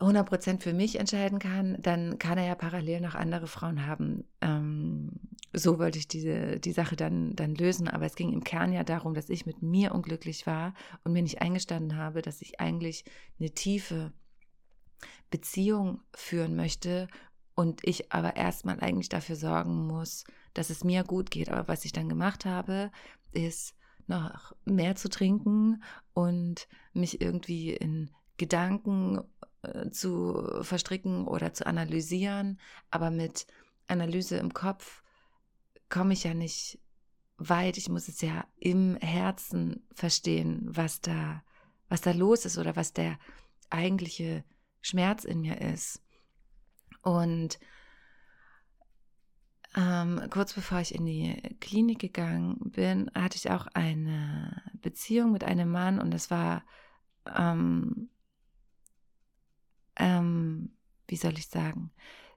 [0.02, 4.26] 100% für mich entscheiden kann, dann kann er ja parallel noch andere Frauen haben.
[4.42, 5.12] Ähm,
[5.54, 7.88] so wollte ich diese, die Sache dann, dann lösen.
[7.88, 11.22] Aber es ging im Kern ja darum, dass ich mit mir unglücklich war und mir
[11.22, 13.06] nicht eingestanden habe, dass ich eigentlich
[13.40, 14.12] eine tiefe
[15.30, 17.08] Beziehung führen möchte
[17.54, 20.24] und ich aber erstmal eigentlich dafür sorgen muss,
[20.56, 21.50] dass es mir gut geht.
[21.50, 22.92] Aber was ich dann gemacht habe,
[23.34, 23.76] ist
[24.08, 25.84] noch mehr zu trinken
[26.14, 29.22] und mich irgendwie in Gedanken
[29.92, 33.46] zu verstricken oder zu analysieren, aber mit
[33.88, 35.04] Analyse im Kopf
[35.90, 36.80] komme ich ja nicht
[37.38, 37.78] weit.
[37.78, 41.44] Ich muss es ja im Herzen verstehen, was da,
[41.90, 43.18] was da los ist oder was der
[43.70, 44.44] eigentliche
[44.82, 46.02] Schmerz in mir ist.
[47.02, 47.60] Und
[49.76, 55.44] ähm, kurz bevor ich in die Klinik gegangen bin, hatte ich auch eine Beziehung mit
[55.44, 56.64] einem Mann und es war
[57.26, 58.10] ähm,
[59.98, 60.72] ähm,
[61.08, 61.92] wie soll ich sagen,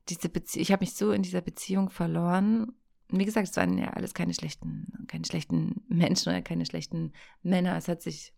[0.09, 2.73] diese Bezie ich habe mich so in dieser Beziehung verloren.
[3.09, 7.13] Wie gesagt, es waren ja alles keine schlechten, keine schlechten Menschen oder keine schlechten
[7.43, 7.77] Männer.
[7.77, 8.35] Es hat sich,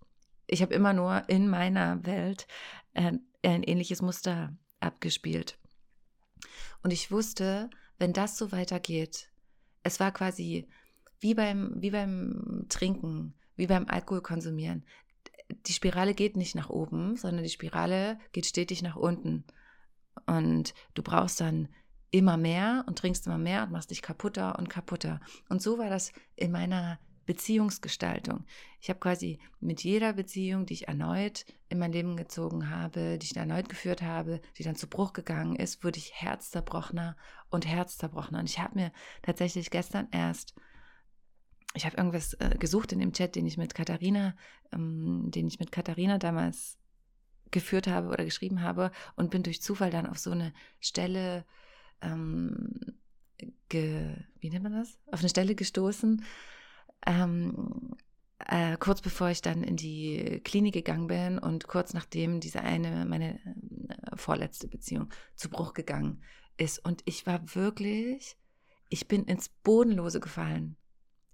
[0.46, 2.46] ich habe immer nur in meiner Welt
[2.94, 5.59] äh, ein ähnliches Muster abgespielt.
[6.83, 9.31] Und ich wusste, wenn das so weitergeht,
[9.83, 10.68] es war quasi
[11.20, 14.85] wie beim, wie beim Trinken, wie beim Alkohol konsumieren
[15.48, 19.44] die Spirale geht nicht nach oben, sondern die Spirale geht stetig nach unten.
[20.26, 21.68] Und du brauchst dann
[22.11, 25.20] immer mehr und trinkst immer mehr und machst dich kaputter und kaputter.
[25.48, 28.44] Und so war das in meiner Beziehungsgestaltung.
[28.80, 33.26] Ich habe quasi mit jeder Beziehung, die ich erneut in mein Leben gezogen habe, die
[33.26, 37.16] ich erneut geführt habe, die dann zu Bruch gegangen ist, wurde ich herzzerbrochener
[37.50, 38.38] und herzzerbrochener.
[38.38, 40.54] Und ich habe mir tatsächlich gestern erst
[41.76, 44.34] ich habe irgendwas äh, gesucht in dem Chat, den ich mit Katharina,
[44.72, 46.78] ähm, den ich mit Katharina damals
[47.50, 51.44] geführt habe oder geschrieben habe und bin durch Zufall dann auf so eine Stelle,
[52.00, 52.98] ähm,
[53.68, 54.98] ge, wie nennt man das?
[55.12, 56.24] Auf eine Stelle gestoßen,
[57.06, 57.94] ähm,
[58.38, 63.04] äh, kurz bevor ich dann in die Klinik gegangen bin und kurz nachdem diese eine,
[63.04, 66.22] meine äh, vorletzte Beziehung zu Bruch gegangen
[66.56, 66.84] ist.
[66.84, 68.36] Und ich war wirklich,
[68.88, 70.76] ich bin ins Bodenlose gefallen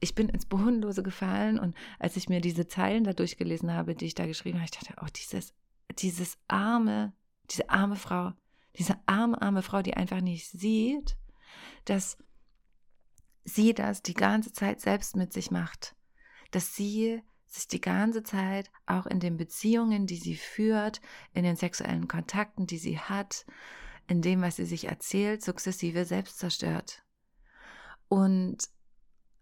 [0.03, 4.07] ich bin ins Bodenlose gefallen und als ich mir diese Zeilen da durchgelesen habe, die
[4.07, 5.55] ich da geschrieben habe, ich dachte, oh, dieses,
[5.99, 7.13] dieses arme,
[7.51, 8.33] diese arme Frau,
[8.79, 11.17] Diese arme, arme Frau, die einfach nicht sieht,
[11.85, 12.17] dass
[13.45, 15.95] sie das die ganze Zeit selbst mit sich macht.
[16.53, 21.01] Dass sie sich die ganze Zeit auch in den Beziehungen, die sie führt,
[21.35, 23.45] in den sexuellen Kontakten, die sie hat,
[24.09, 27.03] in dem, was sie sich erzählt, sukzessive selbst zerstört.
[28.09, 28.71] Und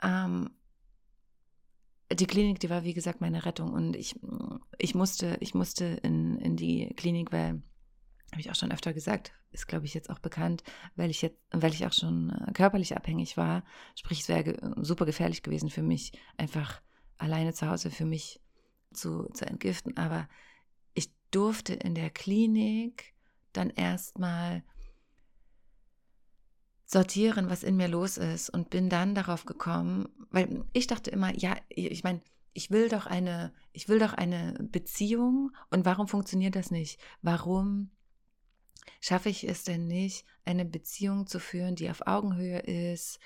[0.03, 0.51] ähm,
[2.13, 4.19] die Klinik, die war wie gesagt meine Rettung und ich,
[4.79, 7.63] ich musste, ich musste in, in die Klinik, weil,
[8.33, 10.63] habe ich auch schon öfter gesagt, ist glaube ich jetzt auch bekannt,
[10.97, 15.07] weil ich jetzt, weil ich auch schon äh, körperlich abhängig war, sprich es wäre super
[15.07, 16.81] gefährlich gewesen für mich, einfach
[17.19, 18.41] alleine zu Hause für mich
[18.93, 19.97] zu, zu entgiften.
[19.97, 20.29] Aber
[20.95, 23.15] ich durfte in der Klinik
[23.53, 24.65] dann erstmal
[26.91, 31.33] sortieren, was in mir los ist und bin dann darauf gekommen, weil ich dachte immer,
[31.33, 32.21] ja, ich meine,
[32.53, 37.01] ich will doch eine, ich will doch eine Beziehung und warum funktioniert das nicht?
[37.23, 37.91] Warum
[39.01, 43.21] schaffe ich es denn nicht, eine Beziehung zu führen, die auf Augenhöhe ist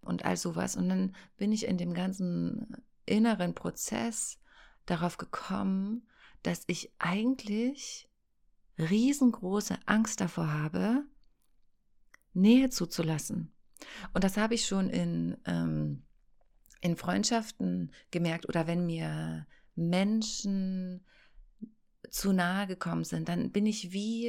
[0.00, 0.74] und all sowas?
[0.76, 4.38] Und dann bin ich in dem ganzen inneren Prozess
[4.86, 6.08] darauf gekommen,
[6.42, 8.08] dass ich eigentlich
[8.78, 11.04] riesengroße Angst davor habe,
[12.32, 13.52] Nähe zuzulassen.
[14.14, 16.02] Und das habe ich schon in, ähm,
[16.80, 21.04] in Freundschaften gemerkt oder wenn mir Menschen
[22.10, 24.28] zu nahe gekommen sind, dann bin ich wie,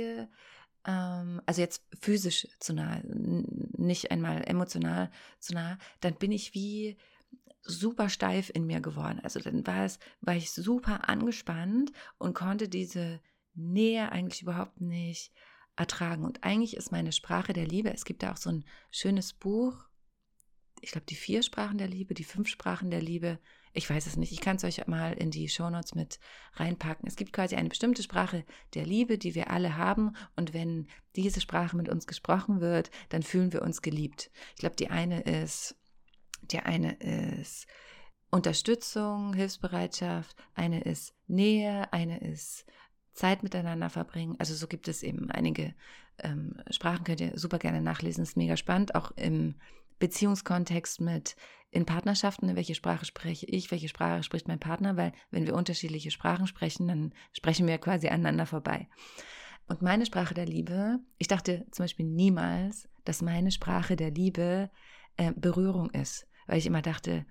[0.86, 5.10] ähm, also jetzt physisch zu nahe, nicht einmal emotional
[5.40, 6.98] zu nahe, dann bin ich wie
[7.64, 9.20] super steif in mir geworden.
[9.24, 13.20] Also dann war es, war ich super angespannt und konnte diese
[13.54, 15.32] Nähe eigentlich überhaupt nicht
[15.76, 16.24] ertragen.
[16.24, 19.76] Und eigentlich ist meine Sprache der Liebe, es gibt da auch so ein schönes Buch,
[20.82, 23.40] ich glaube die vier Sprachen der Liebe, die fünf Sprachen der Liebe,
[23.74, 26.20] ich weiß es nicht, ich kann es euch mal in die Shownotes mit
[26.54, 27.08] reinpacken.
[27.08, 31.40] Es gibt quasi eine bestimmte Sprache der Liebe, die wir alle haben und wenn diese
[31.40, 34.32] Sprache mit uns gesprochen wird, dann fühlen wir uns geliebt.
[34.56, 35.76] Ich glaube, die eine ist
[36.42, 37.68] die eine ist
[38.30, 42.66] Unterstützung, Hilfsbereitschaft, eine ist Nähe, eine ist
[43.14, 44.36] Zeit miteinander verbringen.
[44.40, 45.74] Also so gibt es eben einige
[46.20, 49.56] ähm, Sprachen, könnt ihr super gerne nachlesen, ist mega spannend, auch im
[50.00, 51.36] Beziehungskontext mit
[51.70, 56.12] in Partnerschaften, welche Sprache spreche ich, welche Sprache spricht mein Partner, weil wenn wir unterschiedliche
[56.12, 58.90] Sprachen sprechen, dann sprechen wir quasi aneinander vorbei.
[59.68, 64.70] Und meine Sprache der Liebe, ich dachte zum Beispiel niemals, dass meine Sprache der Liebe
[65.18, 67.26] äh, Berührung ist weil ich immer dachte,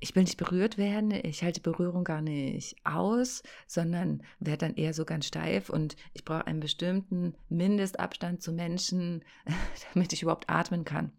[0.00, 4.92] ich will nicht berührt werden, ich halte Berührung gar nicht aus, sondern werde dann eher
[4.92, 9.24] so ganz steif und ich brauche einen bestimmten Mindestabstand zu Menschen,
[9.94, 11.12] damit ich überhaupt atmen kann.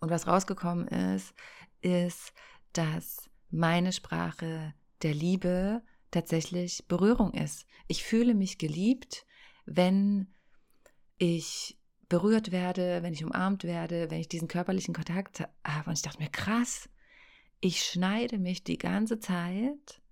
[0.00, 1.34] Und was rausgekommen ist,
[1.80, 2.32] ist,
[2.72, 7.66] dass meine Sprache der Liebe tatsächlich Berührung ist.
[7.88, 9.26] Ich fühle mich geliebt,
[9.66, 10.28] wenn
[11.18, 15.90] ich berührt werde, wenn ich umarmt werde, wenn ich diesen körperlichen Kontakt habe.
[15.90, 16.88] Und ich dachte mir, krass,
[17.64, 20.02] ich schneide mich die ganze Zeit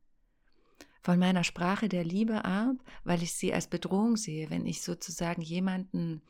[1.02, 4.48] von meiner Sprache der Liebe ab, weil ich sie als Bedrohung sehe.
[4.48, 6.22] Wenn ich sozusagen jemanden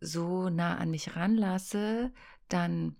[0.00, 2.12] so nah an mich ranlasse,
[2.48, 2.94] dann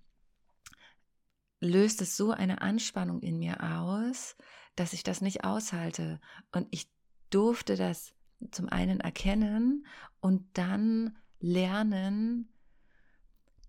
[1.61, 4.37] löst es so eine Anspannung in mir aus,
[4.75, 6.21] dass ich das nicht aushalte.
[6.51, 6.91] Und ich
[7.31, 8.13] durfte das
[8.51, 9.87] zum einen erkennen
[10.19, 12.53] und dann lernen,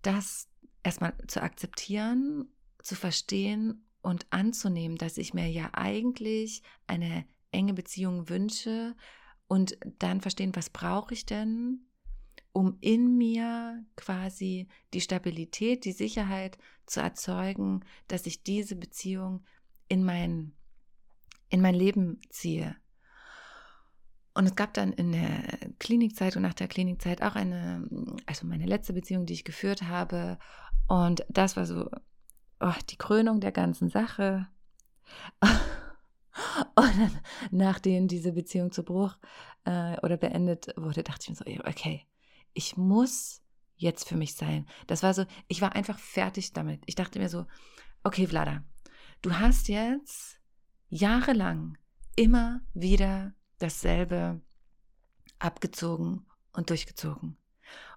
[0.02, 0.48] das
[0.82, 2.48] erstmal zu akzeptieren,
[2.84, 8.94] zu verstehen und anzunehmen, dass ich mir ja eigentlich eine enge Beziehung wünsche
[9.48, 11.86] und dann verstehen, was brauche ich denn,
[12.52, 19.44] um in mir quasi die Stabilität, die Sicherheit zu erzeugen, dass ich diese Beziehung
[19.88, 20.52] in mein,
[21.48, 22.76] in mein Leben ziehe.
[24.34, 25.42] Und es gab dann in der
[25.78, 27.88] Klinikzeit und nach der Klinikzeit auch eine,
[28.26, 30.38] also meine letzte Beziehung, die ich geführt habe.
[30.88, 31.88] Und das war so
[32.60, 34.48] oh, die Krönung der ganzen Sache.
[36.74, 39.16] Und dann, nachdem diese Beziehung zu Bruch
[39.64, 42.06] äh, oder beendet wurde, dachte ich mir so, okay,
[42.54, 43.42] ich muss
[43.76, 44.66] jetzt für mich sein.
[44.86, 46.82] Das war so, ich war einfach fertig damit.
[46.86, 47.46] Ich dachte mir so,
[48.02, 48.64] okay, Vlada,
[49.22, 50.40] du hast jetzt
[50.88, 51.76] jahrelang
[52.16, 54.40] immer wieder dasselbe
[55.38, 57.36] abgezogen und durchgezogen.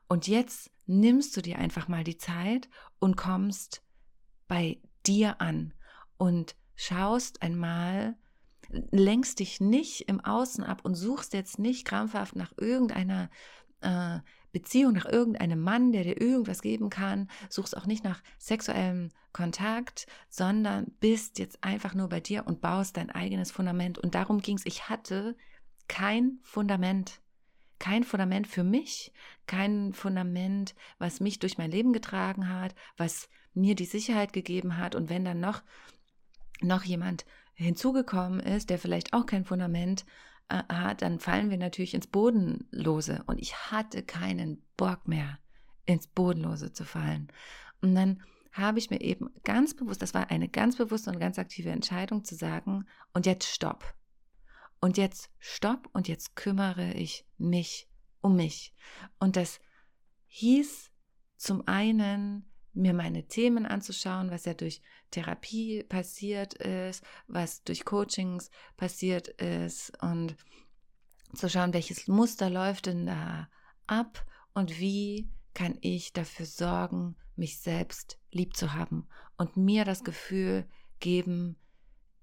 [0.07, 3.83] Und jetzt nimmst du dir einfach mal die Zeit und kommst
[4.47, 5.73] bei dir an
[6.17, 8.15] und schaust einmal,
[8.69, 13.29] lenkst dich nicht im Außen ab und suchst jetzt nicht krampfhaft nach irgendeiner
[13.81, 14.19] äh,
[14.51, 20.07] Beziehung, nach irgendeinem Mann, der dir irgendwas geben kann, suchst auch nicht nach sexuellem Kontakt,
[20.29, 23.97] sondern bist jetzt einfach nur bei dir und baust dein eigenes Fundament.
[23.99, 24.65] Und darum ging es.
[24.65, 25.35] Ich hatte
[25.87, 27.21] kein Fundament,
[27.79, 29.13] kein Fundament für mich,
[29.45, 34.95] kein Fundament, was mich durch mein Leben getragen hat, was mir die Sicherheit gegeben hat.
[34.95, 35.61] Und wenn dann noch,
[36.61, 40.05] noch jemand hinzugekommen ist, der vielleicht auch kein Fundament
[40.49, 43.23] äh, hat, dann fallen wir natürlich ins Bodenlose.
[43.25, 45.39] Und ich hatte keinen Bock mehr,
[45.85, 47.27] ins Bodenlose zu fallen.
[47.81, 51.37] Und dann habe ich mir eben ganz bewusst, das war eine ganz bewusste und ganz
[51.37, 53.93] aktive Entscheidung zu sagen, und jetzt stopp.
[54.79, 57.87] Und jetzt stopp und jetzt kümmere ich mich
[58.21, 58.73] um mich.
[59.19, 59.59] Und das
[60.27, 60.91] hieß
[61.37, 62.45] zum einen,
[62.77, 69.91] mir meine Themen anzuschauen, was ja durch Therapie passiert ist, was durch Coachings passiert ist
[70.01, 70.35] und
[71.33, 73.49] zu schauen, welches Muster läuft denn da
[73.85, 80.03] ab und wie kann ich dafür sorgen, mich selbst lieb zu haben und mir das
[80.03, 80.67] Gefühl
[80.99, 81.57] geben,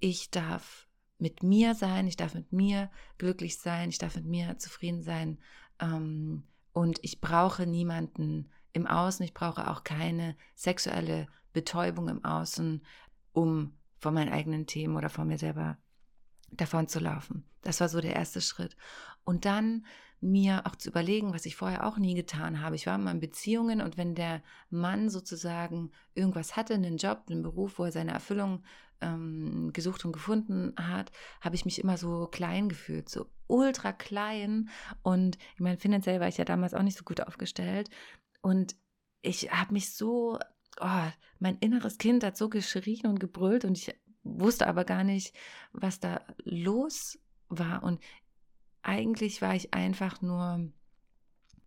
[0.01, 0.89] ich darf
[1.19, 5.39] mit mir sein, ich darf mit mir glücklich sein, ich darf mit mir zufrieden sein
[5.81, 12.85] ähm, und ich brauche niemanden im Außen, ich brauche auch keine sexuelle Betäubung im Außen,
[13.33, 15.79] um von meinen eigenen Themen oder von mir selber
[16.51, 17.45] davon zu laufen.
[17.63, 18.77] Das war so der erste Schritt.
[19.25, 19.87] Und dann
[20.21, 22.77] mir auch zu überlegen, was ich vorher auch nie getan habe.
[22.77, 27.43] Ich war immer in Beziehungen und wenn der Mann sozusagen irgendwas hatte, einen Job, einen
[27.43, 28.65] Beruf, wo er seine Erfüllung
[29.01, 34.71] ähm, gesucht und gefunden hat, habe ich mich immer so klein gefühlt, so ultra klein.
[35.03, 37.91] Und ich meine, finanziell war ich ja damals auch nicht so gut aufgestellt.
[38.45, 38.77] Und
[39.23, 40.39] ich habe mich so,
[40.79, 45.35] oh, mein inneres Kind hat so geschrien und gebrüllt und ich wusste aber gar nicht,
[45.73, 47.83] was da los war.
[47.83, 48.03] Und
[48.83, 50.71] eigentlich war ich einfach nur,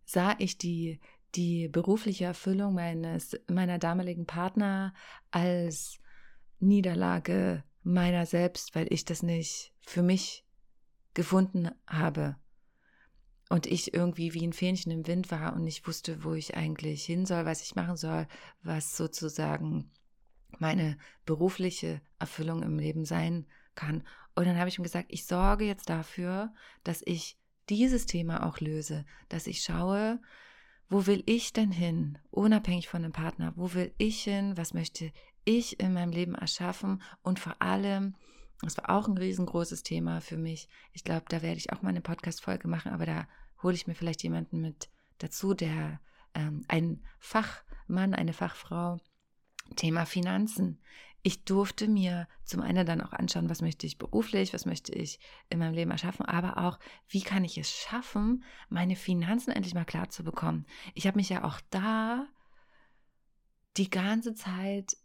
[0.04, 1.00] sah ich die,
[1.34, 4.94] die berufliche Erfüllung meines, meiner damaligen Partner
[5.32, 5.98] als
[6.60, 10.46] Niederlage meiner selbst, weil ich das nicht für mich
[11.12, 12.36] gefunden habe.
[13.48, 17.04] Und ich irgendwie wie ein Fähnchen im Wind war und nicht wusste, wo ich eigentlich
[17.04, 18.26] hin soll, was ich machen soll,
[18.62, 19.90] was sozusagen
[20.58, 24.02] meine berufliche Erfüllung im Leben sein kann.
[24.34, 26.52] Und dann habe ich ihm gesagt, ich sorge jetzt dafür,
[26.84, 30.20] dass ich dieses Thema auch löse, dass ich schaue,
[30.88, 35.12] wo will ich denn hin, unabhängig von dem Partner, wo will ich hin, was möchte
[35.44, 38.14] ich in meinem Leben erschaffen und vor allem,
[38.62, 40.68] das war auch ein riesengroßes Thema für mich.
[40.92, 43.28] Ich glaube, da werde ich auch mal eine Podcast-Folge machen, aber da
[43.62, 46.00] hole ich mir vielleicht jemanden mit dazu, der
[46.34, 48.98] ähm, ein Fachmann, eine Fachfrau,
[49.76, 50.80] Thema Finanzen
[51.22, 55.18] ich durfte mir zum einen dann auch anschauen, was möchte ich beruflich, was möchte ich
[55.50, 59.84] in meinem Leben erschaffen, aber auch, wie kann ich es schaffen, meine Finanzen endlich mal
[59.84, 60.64] klar zu bekommen.
[60.94, 62.26] Ich habe mich ja auch da
[63.76, 64.96] die ganze Zeit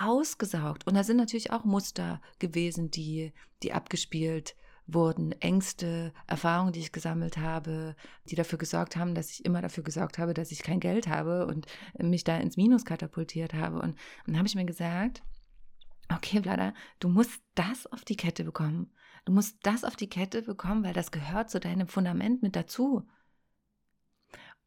[0.00, 0.86] ausgesaugt.
[0.86, 3.32] Und da sind natürlich auch Muster gewesen, die,
[3.62, 4.54] die abgespielt
[4.86, 9.84] wurden, Ängste, Erfahrungen, die ich gesammelt habe, die dafür gesorgt haben, dass ich immer dafür
[9.84, 11.66] gesorgt habe, dass ich kein Geld habe und
[11.98, 13.80] mich da ins Minus katapultiert habe.
[13.80, 15.22] Und, dann habe ich mir gesagt,
[16.14, 18.90] okay, Vlada, du musst das auf die Kette bekommen.
[19.26, 23.06] Du musst das auf die Kette bekommen, weil das gehört zu deinem Fundament mit dazu.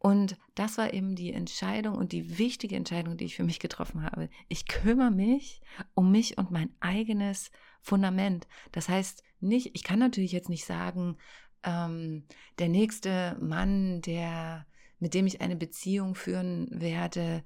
[0.02, 4.02] Und das war eben die Entscheidung und die wichtige Entscheidung, die ich für mich getroffen
[4.02, 4.30] habe.
[4.48, 5.62] Ich kümmere mich
[5.94, 8.48] um mich und mein eigenes Fundament.
[8.72, 11.18] Das heißt nicht, ich kann natürlich jetzt nicht sagen,
[11.64, 12.24] ähm,
[12.58, 14.66] der nächste Mann, der
[14.98, 17.44] mit dem ich eine Beziehung führen werde,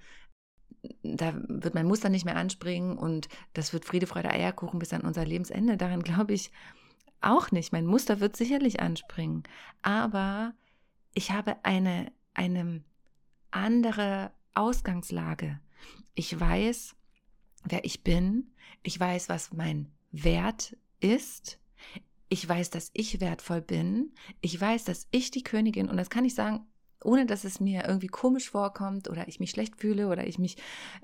[1.04, 5.02] da wird mein Muster nicht mehr anspringen und das wird Friede, Freude, Eierkuchen bis an
[5.02, 5.76] unser Lebensende.
[5.76, 6.52] Daran glaube ich
[7.20, 7.74] auch nicht.
[7.74, 9.44] Mein Muster wird sicherlich anspringen.
[9.82, 10.54] Aber
[11.13, 12.84] ich habe eine, eine
[13.52, 15.60] andere Ausgangslage.
[16.13, 16.95] Ich weiß,
[17.63, 18.52] wer ich bin.
[18.84, 21.60] Ich weiß, was mein Wert ist.
[22.30, 24.13] Ich weiß, dass ich wertvoll bin.
[24.41, 26.65] Ich weiß, dass ich die Königin, und das kann ich sagen,
[27.04, 30.58] ohne dass es mir irgendwie komisch vorkommt oder ich mich schlecht fühle oder ich mich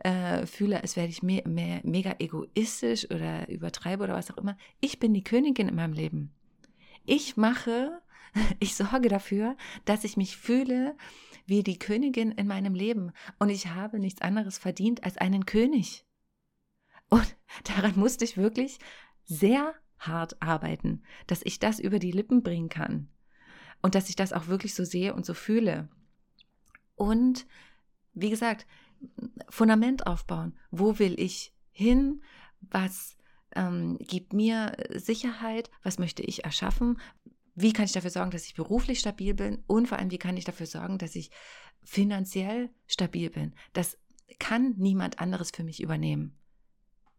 [0.04, 4.58] äh, fühle, als wäre ich me me mega egoistisch oder übertreibe oder was auch immer.
[4.80, 6.32] Ich bin die Königin in meinem Leben.
[7.06, 8.02] Ich mache,
[8.60, 10.96] ich sorge dafür, dass ich mich fühle
[11.46, 13.12] wie die Königin in meinem Leben.
[13.40, 16.06] Und ich habe nichts anderes verdient als einen König.
[17.10, 18.80] Und daran musste ich wirklich
[19.24, 23.10] sehr hart arbeiten, dass ich das über die Lippen bringen kann
[23.82, 25.90] und dass ich das auch wirklich so sehe und so fühle.
[26.96, 27.46] Und
[28.14, 28.66] wie gesagt,
[29.50, 30.58] Fundament aufbauen.
[30.70, 32.22] Wo will ich hin?
[32.60, 33.18] Was
[33.56, 35.70] ähm, gibt mir Sicherheit?
[35.84, 37.00] Was möchte ich erschaffen?
[37.62, 39.64] Wie kann ich dafür sorgen, dass ich beruflich stabil bin?
[39.68, 41.32] Und vor allem, wie kann ich dafür sorgen, dass ich
[41.84, 43.54] finanziell stabil bin?
[43.74, 43.98] Das
[44.40, 46.38] kann niemand anderes für mich übernehmen.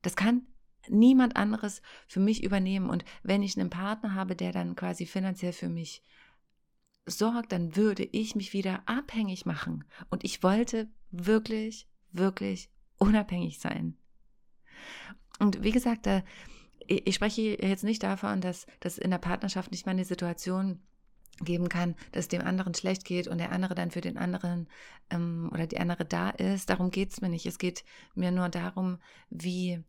[0.03, 0.43] Das kann
[0.89, 2.91] niemand anderes für mich übernehmen.
[2.91, 6.03] Und wenn ich einen Partner habe, der dann quasi finanziell für mich
[7.07, 9.85] sorgt, dann würde ich mich wieder abhängig machen.
[10.11, 13.97] Und ich wollte wirklich, wirklich unabhängig sein.
[15.39, 16.23] Und wie gesagt, da,
[17.05, 20.81] ich spreche jetzt nicht davon, dass, dass in der Partnerschaft nicht mal eine Situation
[21.41, 24.69] geben kann, dass dem anderen schlecht geht und der andere dann für den anderen
[25.11, 26.71] ähm, oder die andere da ist.
[26.71, 27.47] Darum geht es mir nicht.
[27.47, 27.85] Es geht
[28.15, 28.99] mir nur darum,
[29.31, 29.83] wie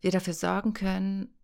[0.00, 1.34] wir dafür sorgen können,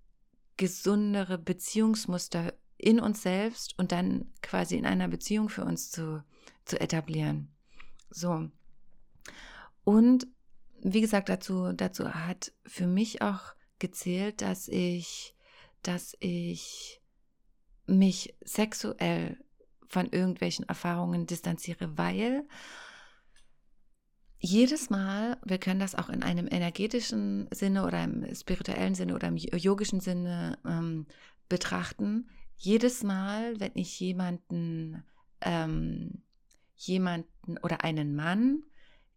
[0.56, 6.24] gesundere Beziehungsmuster in uns selbst und dann quasi in einer Beziehung für uns zu,
[6.64, 7.48] zu etablieren.
[8.10, 8.50] So.
[9.84, 10.26] Und
[10.80, 15.34] wie gesagt, dazu, dazu hat für mich auch gezählt, dass ich,
[15.82, 17.00] dass ich
[17.86, 19.38] mich sexuell
[19.88, 22.46] von irgendwelchen Erfahrungen distanziere, weil
[24.40, 29.28] jedes Mal, wir können das auch in einem energetischen Sinne oder im spirituellen Sinne oder
[29.28, 31.06] im yogischen Sinne ähm,
[31.48, 35.02] betrachten, jedes Mal, wenn ich jemanden,
[35.40, 36.22] ähm,
[36.76, 38.62] jemanden oder einen Mann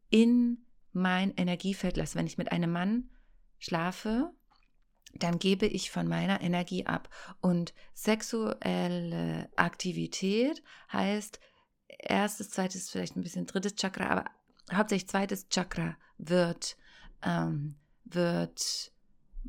[0.10, 3.10] in mein Energiefeld lasse, wenn ich mit einem Mann
[3.60, 4.32] schlafe,
[5.14, 7.10] dann gebe ich von meiner Energie ab.
[7.42, 11.40] Und sexuelle Aktivität heißt
[11.88, 14.26] erstes, zweites, vielleicht ein bisschen drittes Chakra, aber
[14.74, 16.78] hauptsächlich zweites Chakra wird,
[17.24, 18.92] ähm, wird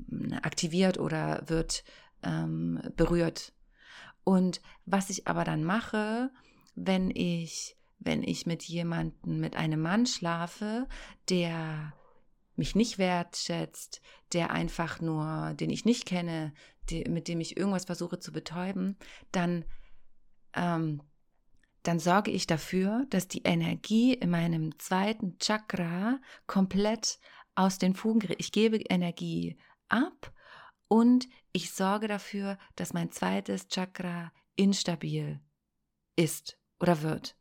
[0.09, 1.85] hm, aktiviert oder wird
[2.23, 3.53] ähm, berührt.
[4.25, 6.31] Und was ich aber dann mache,
[6.75, 10.87] wenn ich, wenn ich mit jemandem, mit einem Mann schlafe,
[11.29, 11.93] der
[12.57, 14.01] mich nicht wertschätzt,
[14.33, 16.53] der einfach nur, den ich nicht kenne,
[16.91, 18.99] die, mit dem ich irgendwas versuche zu betäuben,
[19.31, 19.65] dann,
[20.55, 21.03] ähm,
[21.83, 27.19] dann sorge ich dafür, dass die Energie in meinem zweiten Chakra komplett
[27.55, 28.41] aus den Fugen gerät.
[28.41, 29.57] Ich gebe Energie
[29.89, 30.33] ab
[30.89, 35.41] und ich sorge dafür, dass mein zweites Chakra instabil
[36.17, 37.37] ist oder wird.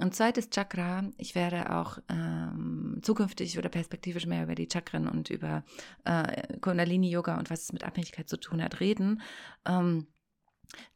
[0.00, 5.28] Und zweites Chakra, ich werde auch ähm, zukünftig oder perspektivisch mehr über die Chakren und
[5.28, 5.62] über
[6.04, 9.20] äh, Kundalini-Yoga und was es mit Abhängigkeit zu tun hat reden.
[9.66, 10.06] Ähm,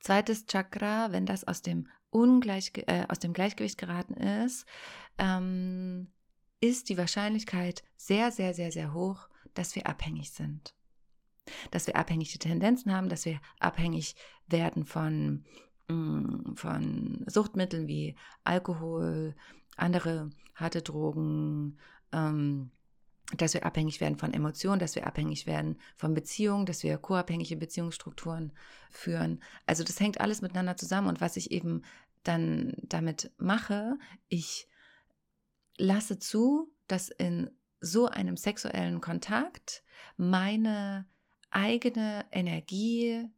[0.01, 4.67] zweites Chakra, wenn das aus dem, Ungleich, äh, aus dem Gleichgewicht geraten ist,
[5.19, 6.13] ähm,
[6.61, 10.75] ist die Wahrscheinlichkeit sehr, sehr, sehr, sehr hoch, dass wir abhängig sind.
[11.73, 14.15] Dass wir abhängige Tendenzen haben, dass wir abhängig
[14.47, 15.45] werden von
[15.89, 19.35] von Suchtmitteln wie Alkohol,
[19.77, 21.79] andere harte Drogen,
[22.13, 22.71] ähm,
[23.37, 27.57] dass wir abhängig werden von Emotionen, dass wir abhängig werden von Beziehungen, dass wir co-abhängige
[27.57, 28.53] Beziehungsstrukturen
[28.91, 29.43] führen.
[29.67, 31.83] Also das hängt alles miteinander zusammen und was ich eben
[32.23, 34.69] dann damit mache, ich
[35.77, 39.83] lasse zu, dass in so einem sexuellen Kontakt
[40.17, 41.07] meine
[41.51, 43.29] eigene Energie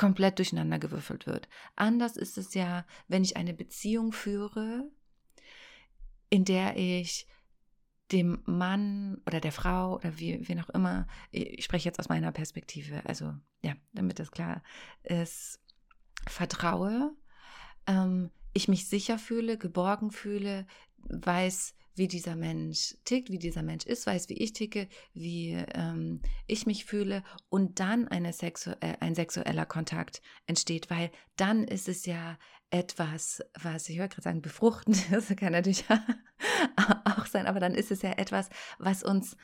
[0.00, 1.46] komplett durcheinander gewürfelt wird.
[1.76, 4.90] Anders ist es ja, wenn ich eine Beziehung führe,
[6.30, 7.26] in der ich
[8.10, 12.32] dem Mann oder der Frau oder wie, wen auch immer, ich spreche jetzt aus meiner
[12.32, 14.62] Perspektive, also ja, damit das klar
[15.02, 15.60] ist,
[16.26, 17.14] vertraue,
[17.86, 23.86] ähm, ich mich sicher fühle, geborgen fühle, weiß, wie dieser Mensch tickt, wie dieser Mensch
[23.86, 28.96] ist, weiß, wie ich ticke, wie ähm, ich mich fühle und dann eine sexu äh,
[29.00, 32.38] ein sexueller Kontakt entsteht, weil dann ist es ja
[32.70, 35.84] etwas, was ich höre gerade sagen, befruchtend, das kann natürlich
[37.04, 39.36] auch sein, aber dann ist es ja etwas, was uns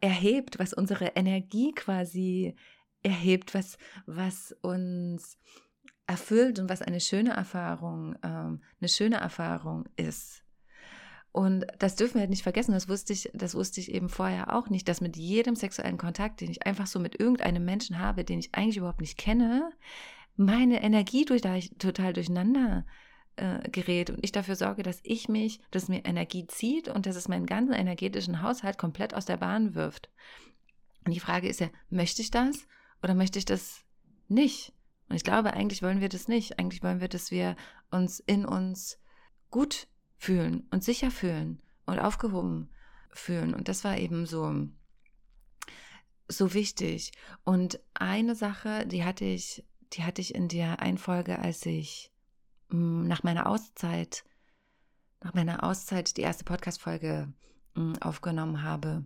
[0.00, 2.54] erhebt, was unsere Energie quasi
[3.02, 5.38] erhebt, was, was uns
[6.06, 10.43] erfüllt und was eine schöne Erfahrung, ähm, eine schöne Erfahrung ist.
[11.34, 14.54] Und das dürfen wir halt nicht vergessen, das wusste ich, das wusste ich eben vorher
[14.54, 18.22] auch nicht, dass mit jedem sexuellen Kontakt, den ich einfach so mit irgendeinem Menschen habe,
[18.22, 19.72] den ich eigentlich überhaupt nicht kenne,
[20.36, 21.42] meine Energie durch,
[21.80, 22.86] total durcheinander
[23.34, 27.16] äh, gerät und ich dafür sorge, dass ich mich, dass mir Energie zieht und dass
[27.16, 30.10] es meinen ganzen energetischen Haushalt komplett aus der Bahn wirft.
[31.04, 32.68] Und die Frage ist ja, möchte ich das
[33.02, 33.82] oder möchte ich das
[34.28, 34.72] nicht?
[35.08, 36.60] Und ich glaube, eigentlich wollen wir das nicht.
[36.60, 37.56] Eigentlich wollen wir, dass wir
[37.90, 39.00] uns in uns
[39.50, 39.88] gut
[40.24, 42.70] fühlen und sicher fühlen und aufgehoben
[43.10, 43.54] fühlen.
[43.54, 44.68] Und das war eben so,
[46.28, 47.12] so wichtig.
[47.44, 52.10] Und eine Sache, die hatte ich, die hatte ich in der Einfolge, als ich
[52.70, 54.24] hm, nach meiner Auszeit,
[55.22, 57.30] nach meiner Auszeit die erste Podcast-Folge
[57.74, 59.04] hm, aufgenommen habe,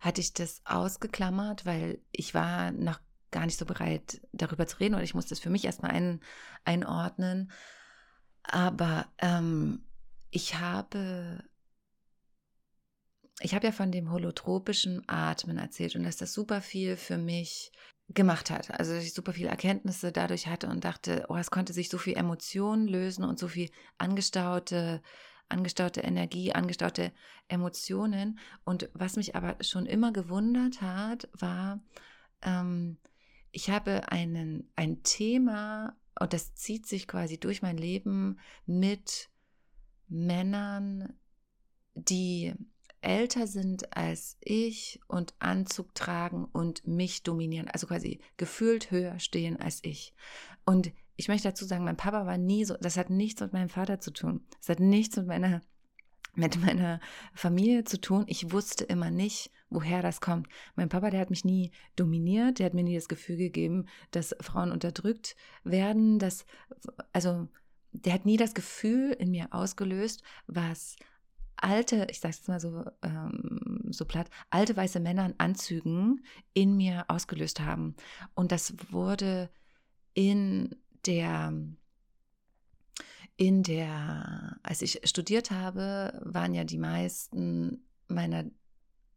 [0.00, 4.94] hatte ich das ausgeklammert, weil ich war noch gar nicht so bereit, darüber zu reden
[4.94, 6.20] oder ich musste es für mich erstmal ein,
[6.64, 7.52] einordnen.
[8.42, 9.84] Aber ähm,
[10.34, 11.44] ich habe,
[13.40, 17.70] ich habe ja von dem holotropischen Atmen erzählt und dass das super viel für mich
[18.08, 18.72] gemacht hat.
[18.72, 21.98] Also dass ich super viele Erkenntnisse dadurch hatte und dachte, oh, es konnte sich so
[21.98, 25.02] viel Emotionen lösen und so viel angestaute,
[25.48, 27.12] angestaute Energie, angestaute
[27.46, 28.40] Emotionen.
[28.64, 31.80] Und was mich aber schon immer gewundert hat, war,
[32.42, 32.98] ähm,
[33.52, 39.30] ich habe einen, ein Thema, und das zieht sich quasi durch mein Leben mit
[40.08, 41.12] Männern,
[41.94, 42.54] die
[43.04, 49.58] älter sind als ich und Anzug tragen und mich dominieren, also quasi gefühlt höher stehen
[49.58, 50.14] als ich.
[50.64, 53.68] Und ich möchte dazu sagen, mein Papa war nie so, das hat nichts mit meinem
[53.68, 54.44] Vater zu tun.
[54.58, 55.60] Das hat nichts mit meiner,
[56.34, 56.98] mit meiner
[57.34, 58.24] Familie zu tun.
[58.26, 60.48] Ich wusste immer nicht, woher das kommt.
[60.74, 64.34] Mein Papa, der hat mich nie dominiert, der hat mir nie das Gefühl gegeben, dass
[64.40, 66.46] Frauen unterdrückt werden, dass,
[67.12, 67.48] also,
[67.94, 70.96] der hat nie das Gefühl in mir ausgelöst, was
[71.56, 76.76] alte, ich sage es mal so, ähm, so platt, alte weiße Männer in Anzügen in
[76.76, 77.94] mir ausgelöst haben.
[78.34, 79.48] Und das wurde
[80.12, 80.74] in
[81.06, 81.52] der,
[83.36, 88.44] in der, als ich studiert habe, waren ja die meisten meiner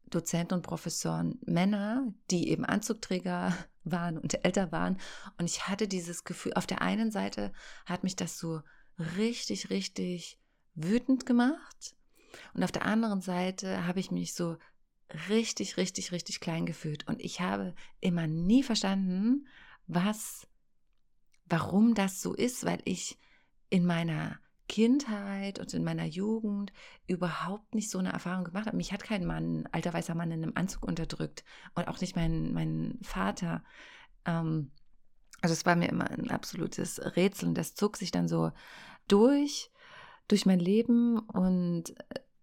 [0.10, 4.98] Dozenten und Professoren Männer, die eben Anzugträger waren und älter waren.
[5.38, 7.54] Und ich hatte dieses Gefühl, auf der einen Seite
[7.86, 8.62] hat mich das so
[9.18, 10.40] richtig, richtig
[10.76, 11.96] wütend gemacht.
[12.54, 14.58] Und auf der anderen Seite habe ich mich so
[15.30, 17.08] richtig, richtig, richtig klein gefühlt.
[17.08, 19.48] Und ich habe immer nie verstanden,
[19.88, 20.48] was,
[21.46, 23.18] warum das so ist, weil ich
[23.70, 26.74] in meiner Kindheit und in meiner Jugend
[27.08, 28.78] überhaupt nicht so eine Erfahrung gemacht habe.
[28.78, 31.44] Mich hat kein Mann, alter weißer Mann in einem Anzug unterdrückt
[31.76, 33.64] und auch nicht mein, mein Vater.
[34.26, 34.72] Ähm,
[35.42, 38.52] also es war mir immer ein absolutes Rätsel und das zog sich dann so
[39.08, 39.72] durch,
[40.28, 41.94] durch mein Leben und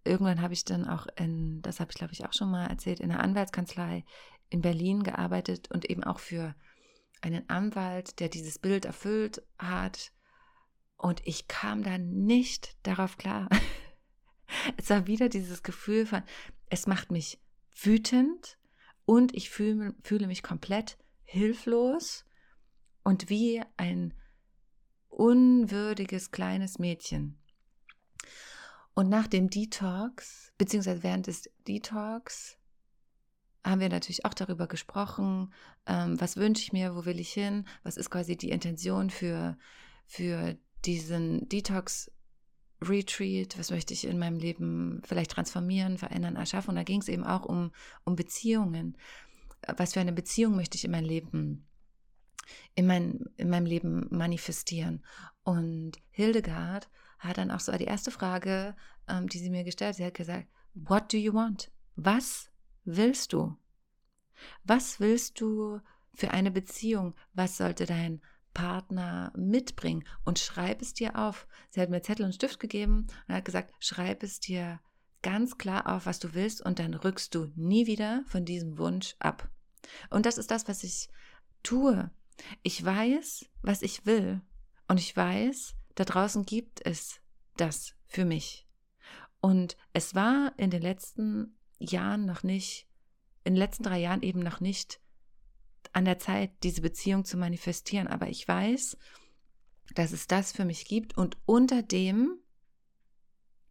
[0.05, 3.01] irgendwann habe ich dann auch in, das habe ich glaube ich auch schon mal erzählt,
[3.01, 4.05] in einer Anwaltskanzlei
[4.51, 6.55] in Berlin gearbeitet und eben auch für
[7.21, 10.13] einen Anwalt, der dieses Bild erfüllt hat.
[11.05, 13.51] Und ich kam da nicht darauf klar.
[14.79, 16.23] es war wieder dieses Gefühl von,
[16.71, 17.39] es macht mich
[17.79, 18.57] wütend
[19.05, 22.25] und ich fühle, fühle mich komplett hilflos
[23.03, 24.15] und wie ein
[25.11, 27.39] unwürdiges kleines Mädchen.
[28.95, 32.57] Und nach dem Detox, beziehungsweise während des Detox,
[33.63, 35.53] haben wir natürlich auch darüber gesprochen,
[35.85, 39.59] ähm, was wünsche ich mir, wo will ich hin, was ist quasi die Intention für,
[40.07, 40.57] für
[40.87, 42.11] diesen Detox
[42.81, 46.71] Retreat, was möchte ich in meinem Leben vielleicht transformieren, verändern, erschaffen.
[46.71, 47.73] Und da ging es eben auch um,
[48.05, 48.97] um Beziehungen.
[49.77, 51.67] Was für eine Beziehung möchte ich in mein Leben,
[52.75, 55.03] in, mein, in meinem Leben manifestieren?
[55.43, 58.77] Und Hildegard hat dann auch so die erste Frage,
[59.09, 61.71] ähm, die sie mir gestellt hat, sie hat gesagt, what do you want?
[61.97, 62.51] Was
[62.85, 63.57] willst du?
[64.65, 65.81] Was willst du
[66.13, 67.15] für eine Beziehung?
[67.33, 68.21] Was sollte dein
[68.55, 70.05] Partner mitbringen?
[70.25, 71.47] Und schreib es dir auf.
[71.71, 74.81] Sie hat mir Zettel und Stift gegeben und hat gesagt, schreib es dir
[75.23, 79.17] ganz klar auf, was du willst und dann rückst du nie wieder von diesem Wunsch
[79.19, 79.51] ab.
[80.11, 81.09] Und das ist das, was ich
[81.63, 82.11] tue.
[82.63, 84.43] Ich weiß, was ich will
[84.89, 87.21] und ich weiß, da draußen gibt es
[87.57, 88.67] das für mich.
[89.41, 92.89] Und es war in den letzten Jahren noch nicht,
[93.45, 95.01] in den letzten drei Jahren eben noch nicht
[95.95, 98.09] an der Zeit, diese Beziehung zu manifestieren.
[98.09, 98.97] Aber ich weiß,
[99.95, 102.39] dass es das für mich gibt und unter dem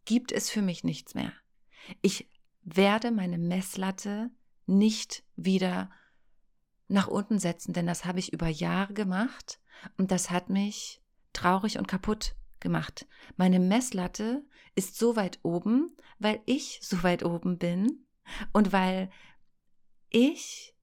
[0.04, 1.32] gibt es für mich nichts mehr.
[2.02, 2.28] Ich
[2.62, 4.30] werde meine Messlatte
[4.66, 5.90] nicht wieder
[6.88, 9.60] nach unten setzen, denn das habe ich über Jahre gemacht
[9.96, 11.02] und das hat mich
[11.32, 13.06] traurig und kaputt gemacht.
[13.36, 14.44] Meine Messlatte
[14.74, 18.06] ist so weit oben, weil ich so weit oben bin
[18.52, 19.10] und weil
[20.10, 20.73] ich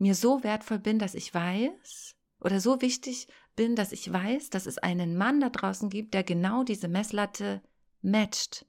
[0.00, 4.66] mir so wertvoll bin, dass ich weiß oder so wichtig bin, dass ich weiß, dass
[4.66, 7.62] es einen Mann da draußen gibt, der genau diese Messlatte
[8.02, 8.66] matcht.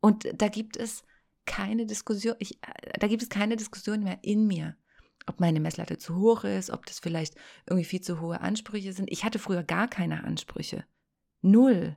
[0.00, 1.02] Und da gibt es
[1.44, 2.58] keine Diskussion, ich,
[2.98, 4.76] da gibt es keine Diskussion mehr in mir
[5.26, 7.34] ob meine Messlatte zu hoch ist, ob das vielleicht
[7.66, 9.10] irgendwie viel zu hohe Ansprüche sind.
[9.10, 10.84] Ich hatte früher gar keine Ansprüche.
[11.42, 11.96] Null.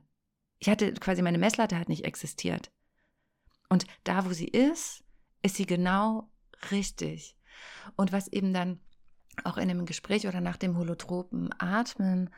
[0.58, 2.70] Ich hatte quasi meine Messlatte hat nicht existiert.
[3.68, 5.04] Und da, wo sie ist,
[5.42, 6.28] ist sie genau
[6.70, 7.36] richtig.
[7.96, 8.80] Und was eben dann
[9.44, 12.30] auch in einem Gespräch oder nach dem holotropen Atmen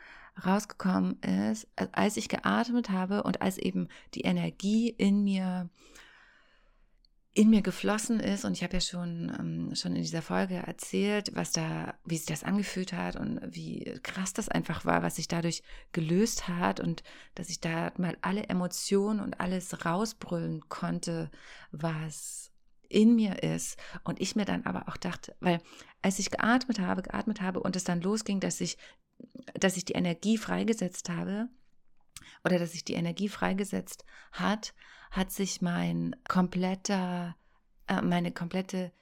[0.45, 5.69] rausgekommen ist, als ich geatmet habe und als eben die Energie in mir
[7.35, 11.35] in mir geflossen ist und ich habe ja schon ähm, schon in dieser Folge erzählt,
[11.35, 15.29] was da, wie sich das angefühlt hat und wie krass das einfach war, was sich
[15.29, 15.63] dadurch
[15.93, 17.03] gelöst hat und
[17.35, 21.31] dass ich da mal alle Emotionen und alles rausbrüllen konnte,
[21.71, 22.52] was
[22.93, 23.79] in mir ist.
[24.05, 25.61] Und ich mir dann aber auch dachte, weil
[26.03, 28.77] als ich geatmet habe, geatmet habe und es dann losging, dass ich,
[29.55, 31.49] dass ich die Energie freigesetzt habe
[32.45, 34.75] oder dass sich die Energie freigesetzt hat,
[35.11, 37.37] hat sich mein kompletter,
[37.87, 38.93] äh, meine komplette,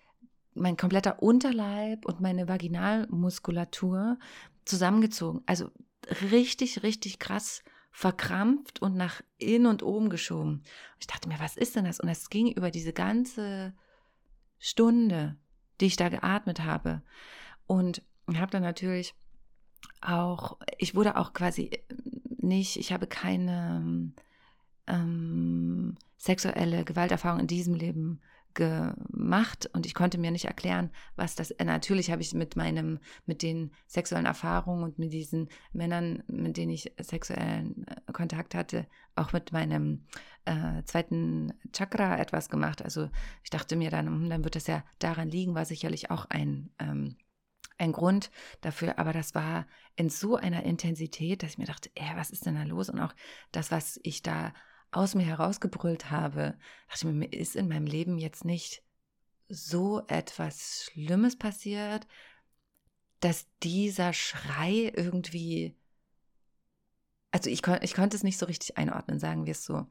[0.54, 4.18] mein kompletter Unterleib und meine Vaginalmuskulatur
[4.64, 5.42] zusammengezogen.
[5.46, 5.70] Also
[6.30, 10.62] richtig, richtig krass verkrampft und nach innen und oben geschoben.
[10.98, 12.00] Ich dachte mir, was ist denn das?
[12.00, 13.74] Und es ging über diese ganze
[14.58, 15.36] Stunde,
[15.80, 17.02] die ich da geatmet habe.
[17.66, 18.02] Und
[18.38, 19.14] habe dann natürlich
[20.00, 21.70] auch, ich wurde auch quasi
[22.38, 24.12] nicht, ich habe keine
[24.86, 28.20] ähm, sexuelle Gewalterfahrung in diesem Leben
[28.54, 31.50] gemacht und ich konnte mir nicht erklären, was das.
[31.52, 36.56] Äh, natürlich habe ich mit meinem, mit den sexuellen Erfahrungen und mit diesen Männern, mit
[36.56, 40.06] denen ich sexuellen äh, Kontakt hatte, auch mit meinem
[40.44, 42.82] äh, zweiten Chakra etwas gemacht.
[42.82, 43.08] Also
[43.42, 46.70] ich dachte mir dann, hm, dann wird das ja daran liegen, war sicherlich auch ein
[46.78, 47.16] ähm,
[47.80, 48.30] ein Grund
[48.60, 52.44] dafür, aber das war in so einer Intensität, dass ich mir dachte, ey, was ist
[52.44, 52.90] denn da los?
[52.90, 53.14] Und auch
[53.52, 54.52] das, was ich da
[54.92, 56.56] aus mir herausgebrüllt habe,
[56.88, 58.82] dachte ich mir, ist in meinem Leben jetzt nicht
[59.48, 62.06] so etwas Schlimmes passiert,
[63.20, 65.76] dass dieser Schrei irgendwie,
[67.30, 69.86] also ich, ich konnte es nicht so richtig einordnen, sagen wir es so.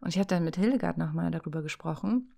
[0.00, 2.35] Und ich habe dann mit Hildegard nochmal darüber gesprochen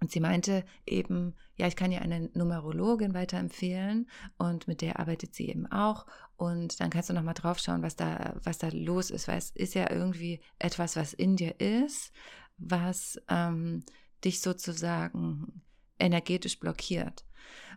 [0.00, 5.34] und sie meinte eben, ja, ich kann ja eine Numerologin weiterempfehlen und mit der arbeitet
[5.34, 6.06] sie eben auch.
[6.36, 9.50] Und dann kannst du nochmal drauf schauen, was da, was da los ist, weil es
[9.50, 12.12] ist ja irgendwie etwas, was in dir ist,
[12.58, 13.82] was ähm,
[14.24, 15.62] dich sozusagen
[15.98, 17.24] energetisch blockiert.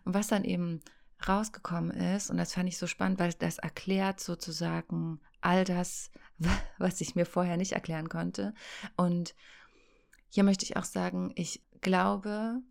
[0.04, 0.80] Und was dann eben
[1.26, 6.12] rausgekommen ist, und das fand ich so spannend, weil das erklärt sozusagen all das,
[6.78, 8.54] was ich mir vorher nicht erklären konnte.
[8.96, 9.34] Und
[10.28, 12.62] hier möchte ich auch sagen, ich glaube,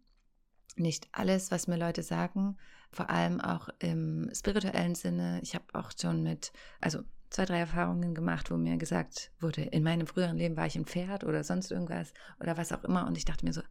[0.75, 2.57] nicht alles, was mir Leute sagen,
[2.91, 5.39] vor allem auch im spirituellen Sinne.
[5.43, 9.83] Ich habe auch schon mit, also zwei, drei Erfahrungen gemacht, wo mir gesagt wurde, in
[9.83, 13.05] meinem früheren Leben war ich ein Pferd oder sonst irgendwas oder was auch immer.
[13.07, 13.61] Und ich dachte mir so,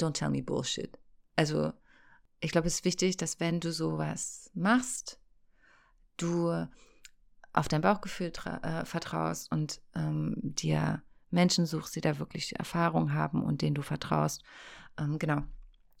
[0.00, 0.98] don't tell me bullshit.
[1.36, 1.72] Also
[2.40, 5.18] ich glaube, es ist wichtig, dass wenn du sowas machst,
[6.16, 6.66] du
[7.52, 11.02] auf dein Bauchgefühl äh, vertraust und ähm, dir
[11.34, 14.42] Menschen suchst, die da wirklich Erfahrung haben und denen du vertraust.
[14.98, 15.42] Ähm, genau.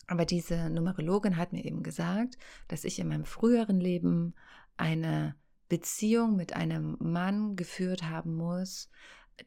[0.06, 4.34] Aber diese Numerologin hat mir eben gesagt, dass ich in meinem früheren Leben
[4.76, 5.34] eine
[5.68, 8.90] Beziehung mit einem Mann geführt haben muss,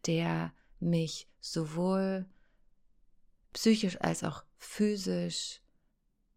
[0.05, 2.25] der mich sowohl
[3.53, 5.61] psychisch als auch physisch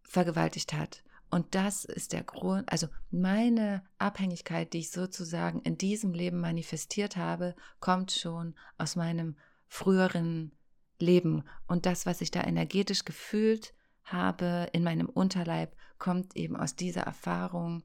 [0.03, 1.03] vergewaltigt hat.
[1.31, 7.17] Und das ist der Grund, also meine Abhängigkeit, die ich sozusagen in diesem Leben manifestiert
[7.17, 9.37] habe, kommt schon aus meinem
[9.69, 10.53] früheren
[10.99, 11.45] Leben.
[11.69, 13.73] Und das, was ich da energetisch gefühlt
[14.05, 17.85] habe in meinem Unterleib, kommt eben aus dieser Erfahrung,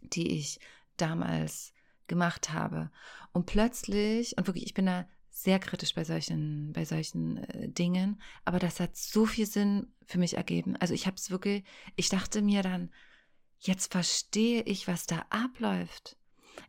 [0.00, 0.58] die ich
[0.96, 1.72] damals
[2.08, 2.90] gemacht habe.
[3.32, 8.20] Und plötzlich, und wirklich, ich bin da sehr kritisch bei solchen, bei solchen äh, Dingen,
[8.44, 10.76] aber das hat so viel Sinn für mich ergeben.
[10.76, 11.64] Also ich habe es wirklich,
[11.96, 12.90] ich dachte mir dann,
[13.58, 16.18] jetzt verstehe ich, was da abläuft.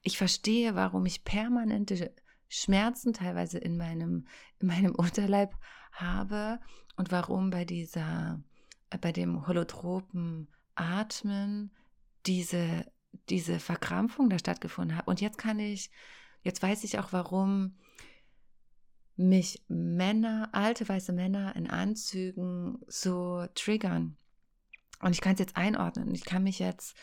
[0.01, 2.13] Ich verstehe, warum ich permanente
[2.47, 4.27] Schmerzen teilweise in meinem,
[4.59, 5.53] in meinem Unterleib
[5.91, 6.61] habe
[6.95, 8.41] und warum bei dieser,
[9.01, 11.71] bei dem holotropen Atmen
[12.25, 12.85] diese,
[13.29, 15.07] diese Verkrampfung da stattgefunden hat.
[15.07, 15.91] Und jetzt kann ich,
[16.43, 17.75] jetzt weiß ich auch, warum
[19.15, 24.17] mich Männer, alte weiße Männer in Anzügen so triggern.
[24.99, 26.13] Und ich kann es jetzt einordnen.
[26.15, 26.95] Ich kann mich jetzt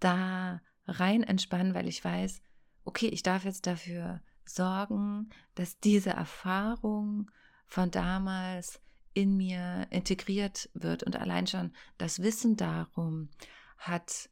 [0.00, 2.42] da rein entspannen, weil ich weiß,
[2.84, 7.30] okay, ich darf jetzt dafür sorgen, dass diese Erfahrung
[7.66, 8.80] von damals
[9.14, 11.02] in mir integriert wird.
[11.02, 13.30] Und allein schon das Wissen darum
[13.78, 14.28] hat,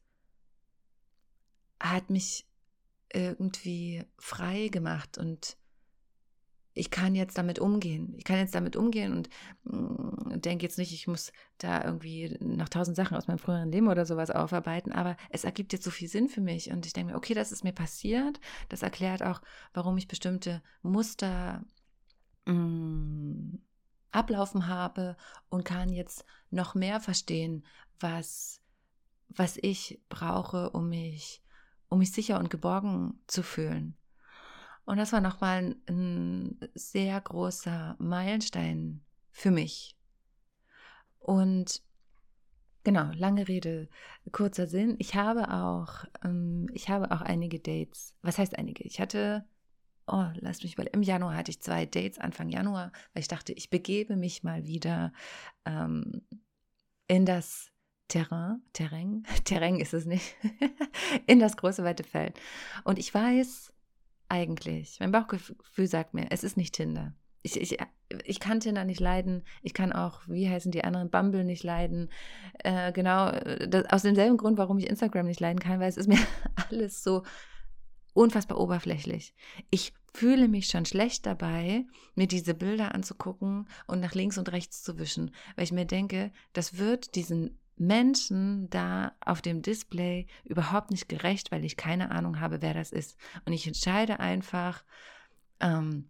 [1.81, 2.47] hat mich
[3.12, 5.57] irgendwie frei gemacht und
[6.75, 8.14] ich kann jetzt damit umgehen.
[8.16, 9.29] Ich kann jetzt damit umgehen und
[9.64, 13.89] mm, denke jetzt nicht, ich muss da irgendwie noch tausend Sachen aus meinem früheren Leben
[13.89, 17.12] oder sowas aufarbeiten, aber es ergibt jetzt so viel Sinn für mich und ich denke
[17.12, 18.41] mir, okay, das ist mir passiert.
[18.68, 19.41] Das erklärt auch,
[19.72, 21.64] warum ich bestimmte Muster
[22.47, 23.59] mh, mm,
[24.11, 25.16] ablaufen habe
[25.49, 27.64] und kann jetzt noch mehr verstehen,
[28.01, 28.61] was,
[29.29, 31.43] was ich brauche, um mich,
[31.89, 33.97] um mich sicher und geborgen zu fühlen.
[34.85, 39.97] Und das war nochmal ein, sehr großer Meilenstein für mich.
[41.18, 41.82] Und
[42.82, 43.89] genau, lange Rede,
[44.30, 44.97] kurzer Sinn.
[44.99, 48.14] Ich habe auch, ähm, ich habe auch einige Dates.
[48.22, 48.85] Was heißt einige?
[48.85, 49.47] Ich hatte
[50.07, 53.53] oh, lass mich mal, im Januar hatte ich zwei Dates, Anfang Januar, weil ich dachte,
[53.53, 55.12] ich begebe mich mal wieder
[55.64, 56.22] ähm,
[57.09, 57.70] in das
[58.09, 60.37] Terrain, Terrain, Terrain ist es nicht,
[61.26, 62.39] in das große weite Feld.
[62.85, 63.72] Und ich weiß
[64.35, 67.14] eigentlich, mein Bauchgefühl sagt mir, es ist nicht Tinder.
[67.43, 67.78] Ich, ich,
[68.24, 69.45] ich kann Tinder nicht leiden.
[69.62, 72.11] Ich kann auch, wie heißen die anderen, Bumble nicht leiden.
[72.59, 76.09] Äh, genau, das, aus demselben Grund, warum ich Instagram nicht leiden kann, weil es ist
[76.09, 76.18] mir
[76.70, 77.22] alles so
[78.14, 79.35] unfassbar oberflächlich.
[79.70, 84.82] Ich fühle mich schon schlecht dabei, mir diese Bilder anzugucken und nach links und rechts
[84.82, 90.91] zu wischen, weil ich mir denke, das wird diesen Menschen da auf dem Display überhaupt
[90.91, 93.16] nicht gerecht, weil ich keine Ahnung habe, wer das ist.
[93.45, 94.85] Und ich entscheide einfach
[95.61, 96.09] ähm,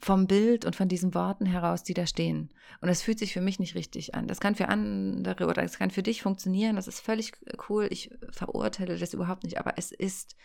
[0.00, 2.50] vom Bild und von diesen Worten heraus, die da stehen.
[2.80, 4.28] Und das fühlt sich für mich nicht richtig an.
[4.28, 6.76] Das kann für andere oder es kann für dich funktionieren.
[6.76, 7.32] Das ist völlig
[7.68, 7.88] cool.
[7.90, 10.36] Ich verurteile das überhaupt nicht, aber es ist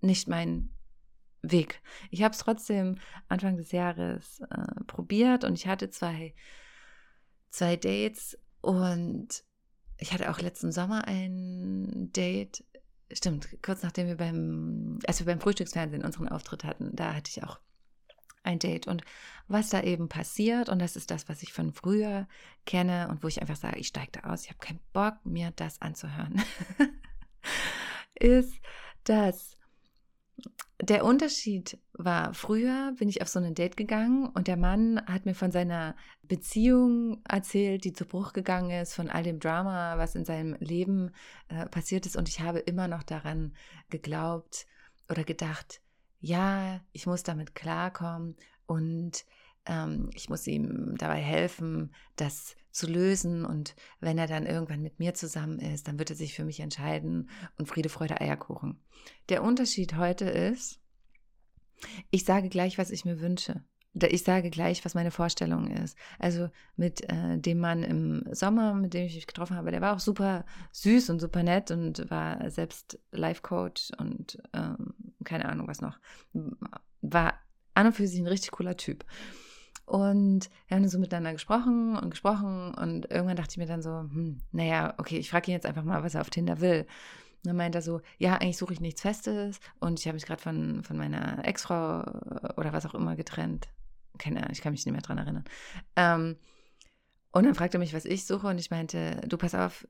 [0.00, 0.70] nicht mein
[1.42, 1.80] Weg.
[2.10, 2.96] Ich habe es trotzdem
[3.28, 6.34] Anfang des Jahres äh, probiert und ich hatte zwei,
[7.50, 9.44] zwei Dates und
[9.98, 12.64] ich hatte auch letzten Sommer ein Date.
[13.12, 17.42] Stimmt, kurz nachdem wir beim, als wir beim Frühstücksfernsehen unseren Auftritt hatten, da hatte ich
[17.42, 17.58] auch
[18.42, 18.86] ein Date.
[18.86, 19.02] Und
[19.48, 22.28] was da eben passiert, und das ist das, was ich von früher
[22.66, 25.52] kenne und wo ich einfach sage, ich steige da aus, ich habe keinen Bock, mir
[25.56, 26.42] das anzuhören,
[28.14, 28.54] ist,
[29.04, 29.56] dass
[30.80, 35.26] der Unterschied war, früher bin ich auf so ein Date gegangen und der Mann hat
[35.26, 40.14] mir von seiner Beziehung erzählt, die zu Bruch gegangen ist, von all dem Drama, was
[40.14, 41.10] in seinem Leben
[41.48, 42.16] äh, passiert ist.
[42.16, 43.54] Und ich habe immer noch daran
[43.90, 44.66] geglaubt
[45.10, 45.80] oder gedacht,
[46.20, 48.36] ja, ich muss damit klarkommen
[48.66, 49.24] und
[49.66, 53.44] ähm, ich muss ihm dabei helfen, das zu lösen.
[53.44, 56.60] Und wenn er dann irgendwann mit mir zusammen ist, dann wird er sich für mich
[56.60, 58.80] entscheiden und Friede, Freude, Eierkuchen.
[59.28, 60.80] Der Unterschied heute ist,
[62.10, 63.64] ich sage gleich, was ich mir wünsche.
[63.94, 65.98] Ich sage gleich, was meine Vorstellung ist.
[66.20, 69.96] Also mit äh, dem Mann im Sommer, mit dem ich mich getroffen habe, der war
[69.96, 74.94] auch super süß und super nett und war selbst Life Coach und ähm,
[75.24, 75.98] keine Ahnung was noch.
[77.00, 77.34] War
[77.74, 79.04] an und für sich ein richtig cooler Typ.
[79.90, 83.90] Und wir haben so miteinander gesprochen und gesprochen und irgendwann dachte ich mir dann so,
[83.90, 86.82] hm, naja, okay, ich frage ihn jetzt einfach mal, was er auf Tinder will.
[86.82, 90.26] Und dann meint er so, ja, eigentlich suche ich nichts Festes und ich habe mich
[90.26, 92.02] gerade von, von meiner Ex-Frau
[92.56, 93.66] oder was auch immer getrennt.
[94.16, 95.44] Keine Ahnung, ich kann mich nicht mehr dran erinnern.
[95.96, 96.36] Ähm,
[97.32, 99.88] und dann fragte er mich, was ich suche und ich meinte, du pass auf,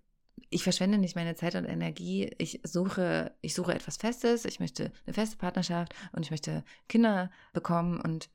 [0.49, 2.35] ich verschwende nicht meine Zeit und Energie.
[2.39, 7.31] Ich suche, ich suche etwas Festes, ich möchte eine feste Partnerschaft und ich möchte Kinder
[7.53, 8.31] bekommen und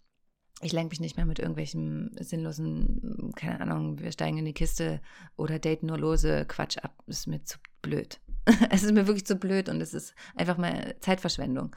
[0.62, 5.02] ich lenke mich nicht mehr mit irgendwelchen sinnlosen, keine Ahnung, wir steigen in die Kiste
[5.36, 7.04] oder daten nur lose Quatsch ab.
[7.08, 8.20] Das ist mir zu blöd.
[8.70, 11.76] es ist mir wirklich zu blöd und es ist einfach mal Zeitverschwendung.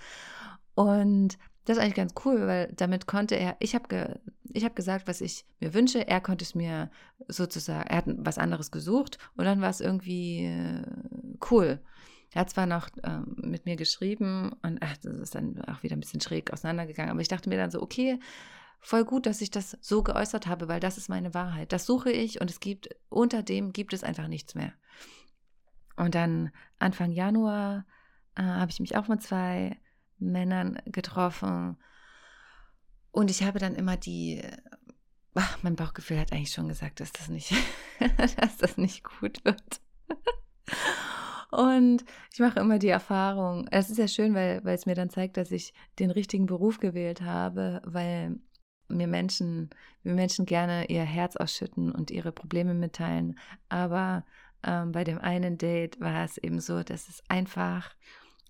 [0.74, 5.06] Und das ist eigentlich ganz cool, weil damit konnte er, ich habe ge, hab gesagt,
[5.06, 6.90] was ich mir wünsche, er konnte es mir
[7.26, 10.82] sozusagen, er hat was anderes gesucht und dann war es irgendwie äh,
[11.50, 11.80] cool.
[12.32, 15.96] Er hat zwar noch ähm, mit mir geschrieben und ach, das ist dann auch wieder
[15.96, 18.18] ein bisschen schräg auseinandergegangen, aber ich dachte mir dann so, okay,
[18.80, 21.72] voll gut, dass ich das so geäußert habe, weil das ist meine Wahrheit.
[21.72, 24.72] Das suche ich und es gibt, unter dem gibt es einfach nichts mehr.
[25.96, 27.84] Und dann Anfang Januar
[28.36, 29.76] äh, habe ich mich auch mit zwei
[30.18, 31.76] Männern getroffen
[33.10, 34.42] und ich habe dann immer die,
[35.34, 37.52] ach, mein Bauchgefühl hat eigentlich schon gesagt, dass das nicht,
[38.16, 39.80] dass das nicht gut wird.
[41.50, 45.08] Und ich mache immer die Erfahrung, es ist ja schön, weil, weil es mir dann
[45.08, 48.38] zeigt, dass ich den richtigen Beruf gewählt habe, weil
[48.88, 49.70] mir Menschen,
[50.02, 53.38] mir Menschen gerne ihr Herz ausschütten und ihre Probleme mitteilen.
[53.68, 54.24] Aber
[54.62, 57.94] ähm, bei dem einen Date war es eben so, dass es einfach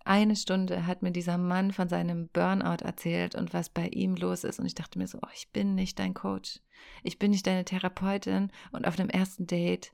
[0.05, 4.43] eine Stunde hat mir dieser Mann von seinem Burnout erzählt und was bei ihm los
[4.43, 4.59] ist.
[4.59, 6.61] Und ich dachte mir so, oh, ich bin nicht dein Coach.
[7.03, 8.51] Ich bin nicht deine Therapeutin.
[8.72, 9.93] Und auf dem ersten Date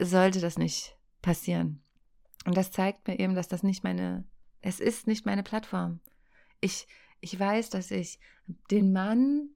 [0.00, 1.82] sollte das nicht passieren.
[2.44, 4.24] Und das zeigt mir eben, dass das nicht meine,
[4.60, 5.98] es ist nicht meine Plattform.
[6.60, 6.86] Ich,
[7.20, 8.18] ich weiß, dass ich
[8.70, 9.50] den Mann,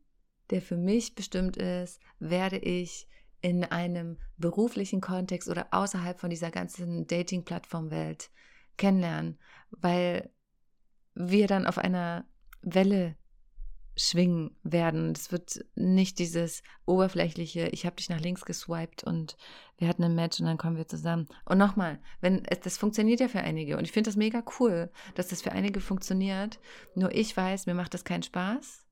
[0.51, 3.09] der für mich bestimmt ist, werde ich
[3.41, 8.31] in einem beruflichen Kontext oder außerhalb von dieser ganzen Dating-Plattform-Welt
[8.77, 9.39] kennenlernen,
[9.71, 10.31] weil
[11.15, 12.25] wir dann auf einer
[12.63, 13.17] Welle
[13.97, 15.13] schwingen werden.
[15.13, 19.37] Es wird nicht dieses oberflächliche, ich habe dich nach links geswiped und
[19.77, 21.29] wir hatten ein Match und dann kommen wir zusammen.
[21.45, 25.29] Und nochmal, wenn das funktioniert ja für einige und ich finde das mega cool, dass
[25.29, 26.59] das für einige funktioniert.
[26.95, 28.87] Nur ich weiß, mir macht das keinen Spaß.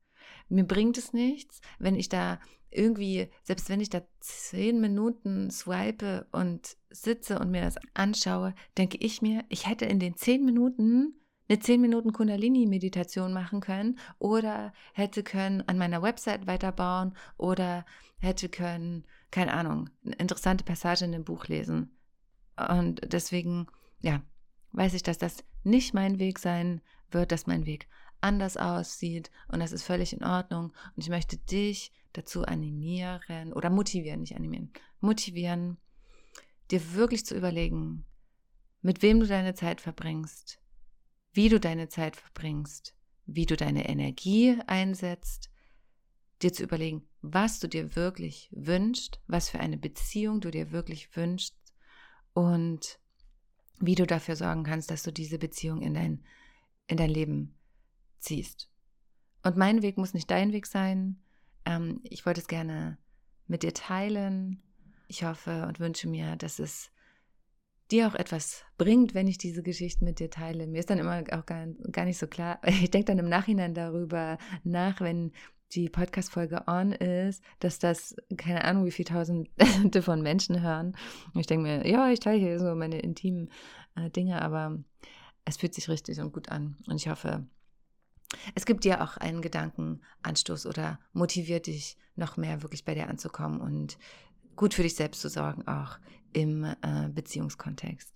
[0.48, 2.40] Mir bringt es nichts, wenn ich da
[2.70, 8.98] irgendwie, selbst wenn ich da zehn Minuten swipe und sitze und mir das anschaue, denke
[8.98, 11.14] ich mir, ich hätte in den zehn Minuten
[11.50, 17.84] eine 10 Minuten Kundalini-Meditation machen können oder hätte können an meiner Website weiterbauen oder
[18.18, 21.90] hätte können, keine Ahnung, eine interessante Passage in dem Buch lesen.
[22.56, 23.66] Und deswegen,
[24.00, 24.22] ja,
[24.72, 27.88] weiß ich, dass das nicht mein Weg sein wird, dass mein Weg
[28.20, 30.72] anders aussieht und das ist völlig in Ordnung.
[30.94, 35.78] Und ich möchte dich dazu animieren oder motivieren, nicht animieren, motivieren,
[36.70, 38.04] dir wirklich zu überlegen,
[38.82, 40.59] mit wem du deine Zeit verbringst,
[41.32, 42.94] wie du deine Zeit verbringst,
[43.26, 45.50] wie du deine Energie einsetzt,
[46.42, 51.14] dir zu überlegen, was du dir wirklich wünschst, was für eine Beziehung du dir wirklich
[51.16, 51.56] wünschst
[52.32, 52.98] und
[53.78, 56.24] wie du dafür sorgen kannst, dass du diese Beziehung in dein,
[56.86, 57.54] in dein Leben
[58.18, 58.70] ziehst.
[59.42, 61.22] Und mein Weg muss nicht dein Weg sein.
[61.64, 62.98] Ähm, ich wollte es gerne
[63.46, 64.62] mit dir teilen.
[65.08, 66.90] Ich hoffe und wünsche mir, dass es
[67.92, 70.66] dir auch etwas bringt, wenn ich diese Geschichte mit dir teile.
[70.66, 72.60] Mir ist dann immer auch gar, gar nicht so klar.
[72.64, 75.32] Ich denke dann im Nachhinein darüber nach, wenn
[75.72, 80.96] die Podcast-Folge on ist, dass das, keine Ahnung, wie viele Tausende von Menschen hören.
[81.34, 83.50] Ich denke mir, ja, ich teile hier so meine intimen
[83.94, 84.82] äh, Dinge, aber
[85.44, 86.76] es fühlt sich richtig und gut an.
[86.86, 87.46] Und ich hoffe,
[88.54, 93.60] es gibt dir auch einen Gedankenanstoß oder motiviert dich noch mehr wirklich bei dir anzukommen
[93.60, 93.98] und
[94.56, 95.98] gut für dich selbst zu sorgen, auch
[96.32, 98.14] im äh, Beziehungskontext.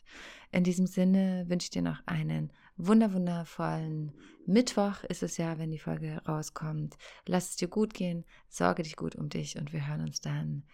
[0.52, 4.12] In diesem Sinne wünsche ich dir noch einen wunder wundervollen
[4.46, 6.96] Mittwoch ist es ja, wenn die Folge rauskommt.
[7.26, 10.64] Lass es dir gut gehen, sorge dich gut um dich und wir hören uns dann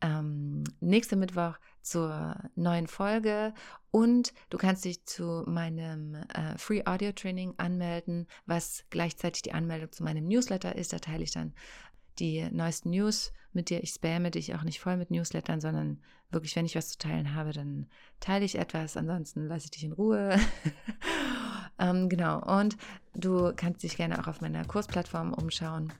[0.00, 3.54] ähm, nächste Mittwoch zur neuen Folge
[3.90, 9.92] und du kannst dich zu meinem äh, Free Audio Training anmelden, was gleichzeitig die Anmeldung
[9.92, 10.92] zu meinem Newsletter ist.
[10.92, 11.54] Da teile ich dann
[12.20, 13.82] die neuesten News mit dir.
[13.82, 15.98] Ich spamme dich auch nicht voll mit Newslettern, sondern
[16.30, 17.86] wirklich, wenn ich was zu teilen habe, dann
[18.20, 18.96] teile ich etwas.
[18.96, 20.38] Ansonsten lasse ich dich in Ruhe.
[21.78, 22.40] ähm, genau.
[22.58, 22.76] Und
[23.14, 25.92] du kannst dich gerne auch auf meiner Kursplattform umschauen.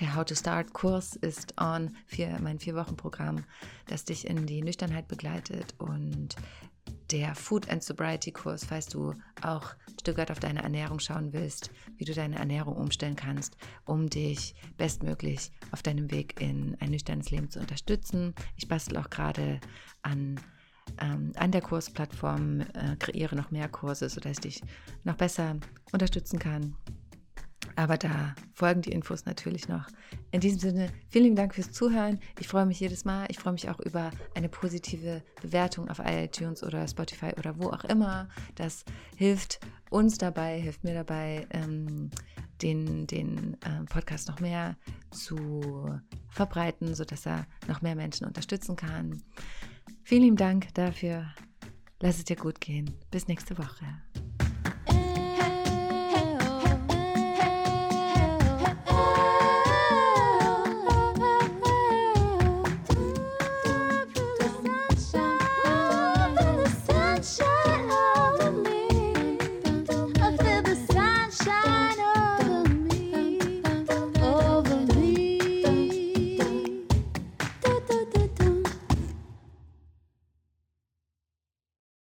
[0.00, 3.44] Der How to Start Kurs ist on für mein Vier-Wochen-Programm,
[3.86, 6.36] das dich in die Nüchternheit begleitet und
[7.10, 11.32] der Food and Sobriety Kurs, falls du auch ein Stück weit auf deine Ernährung schauen
[11.32, 16.90] willst, wie du deine Ernährung umstellen kannst, um dich bestmöglich auf deinem Weg in ein
[16.90, 18.34] nüchternes Leben zu unterstützen.
[18.56, 19.60] Ich bastel auch gerade
[20.02, 20.40] an,
[21.00, 24.62] ähm, an der Kursplattform, äh, kreiere noch mehr Kurse, sodass ich dich
[25.04, 25.56] noch besser
[25.92, 26.76] unterstützen kann
[27.78, 29.86] aber da folgen die Infos natürlich noch.
[30.32, 32.18] In diesem Sinne, vielen Dank fürs Zuhören.
[32.40, 33.26] Ich freue mich jedes Mal.
[33.28, 37.84] Ich freue mich auch über eine positive Bewertung auf iTunes oder Spotify oder wo auch
[37.84, 38.28] immer.
[38.56, 39.60] Das hilft
[39.90, 42.10] uns dabei, hilft mir dabei, ähm,
[42.62, 44.76] den, den äh, Podcast noch mehr
[45.12, 46.00] zu
[46.30, 49.22] verbreiten, sodass er noch mehr Menschen unterstützen kann.
[50.02, 51.32] Vielen lieben Dank dafür.
[52.00, 52.90] Lass es dir gut gehen.
[53.12, 53.84] Bis nächste Woche.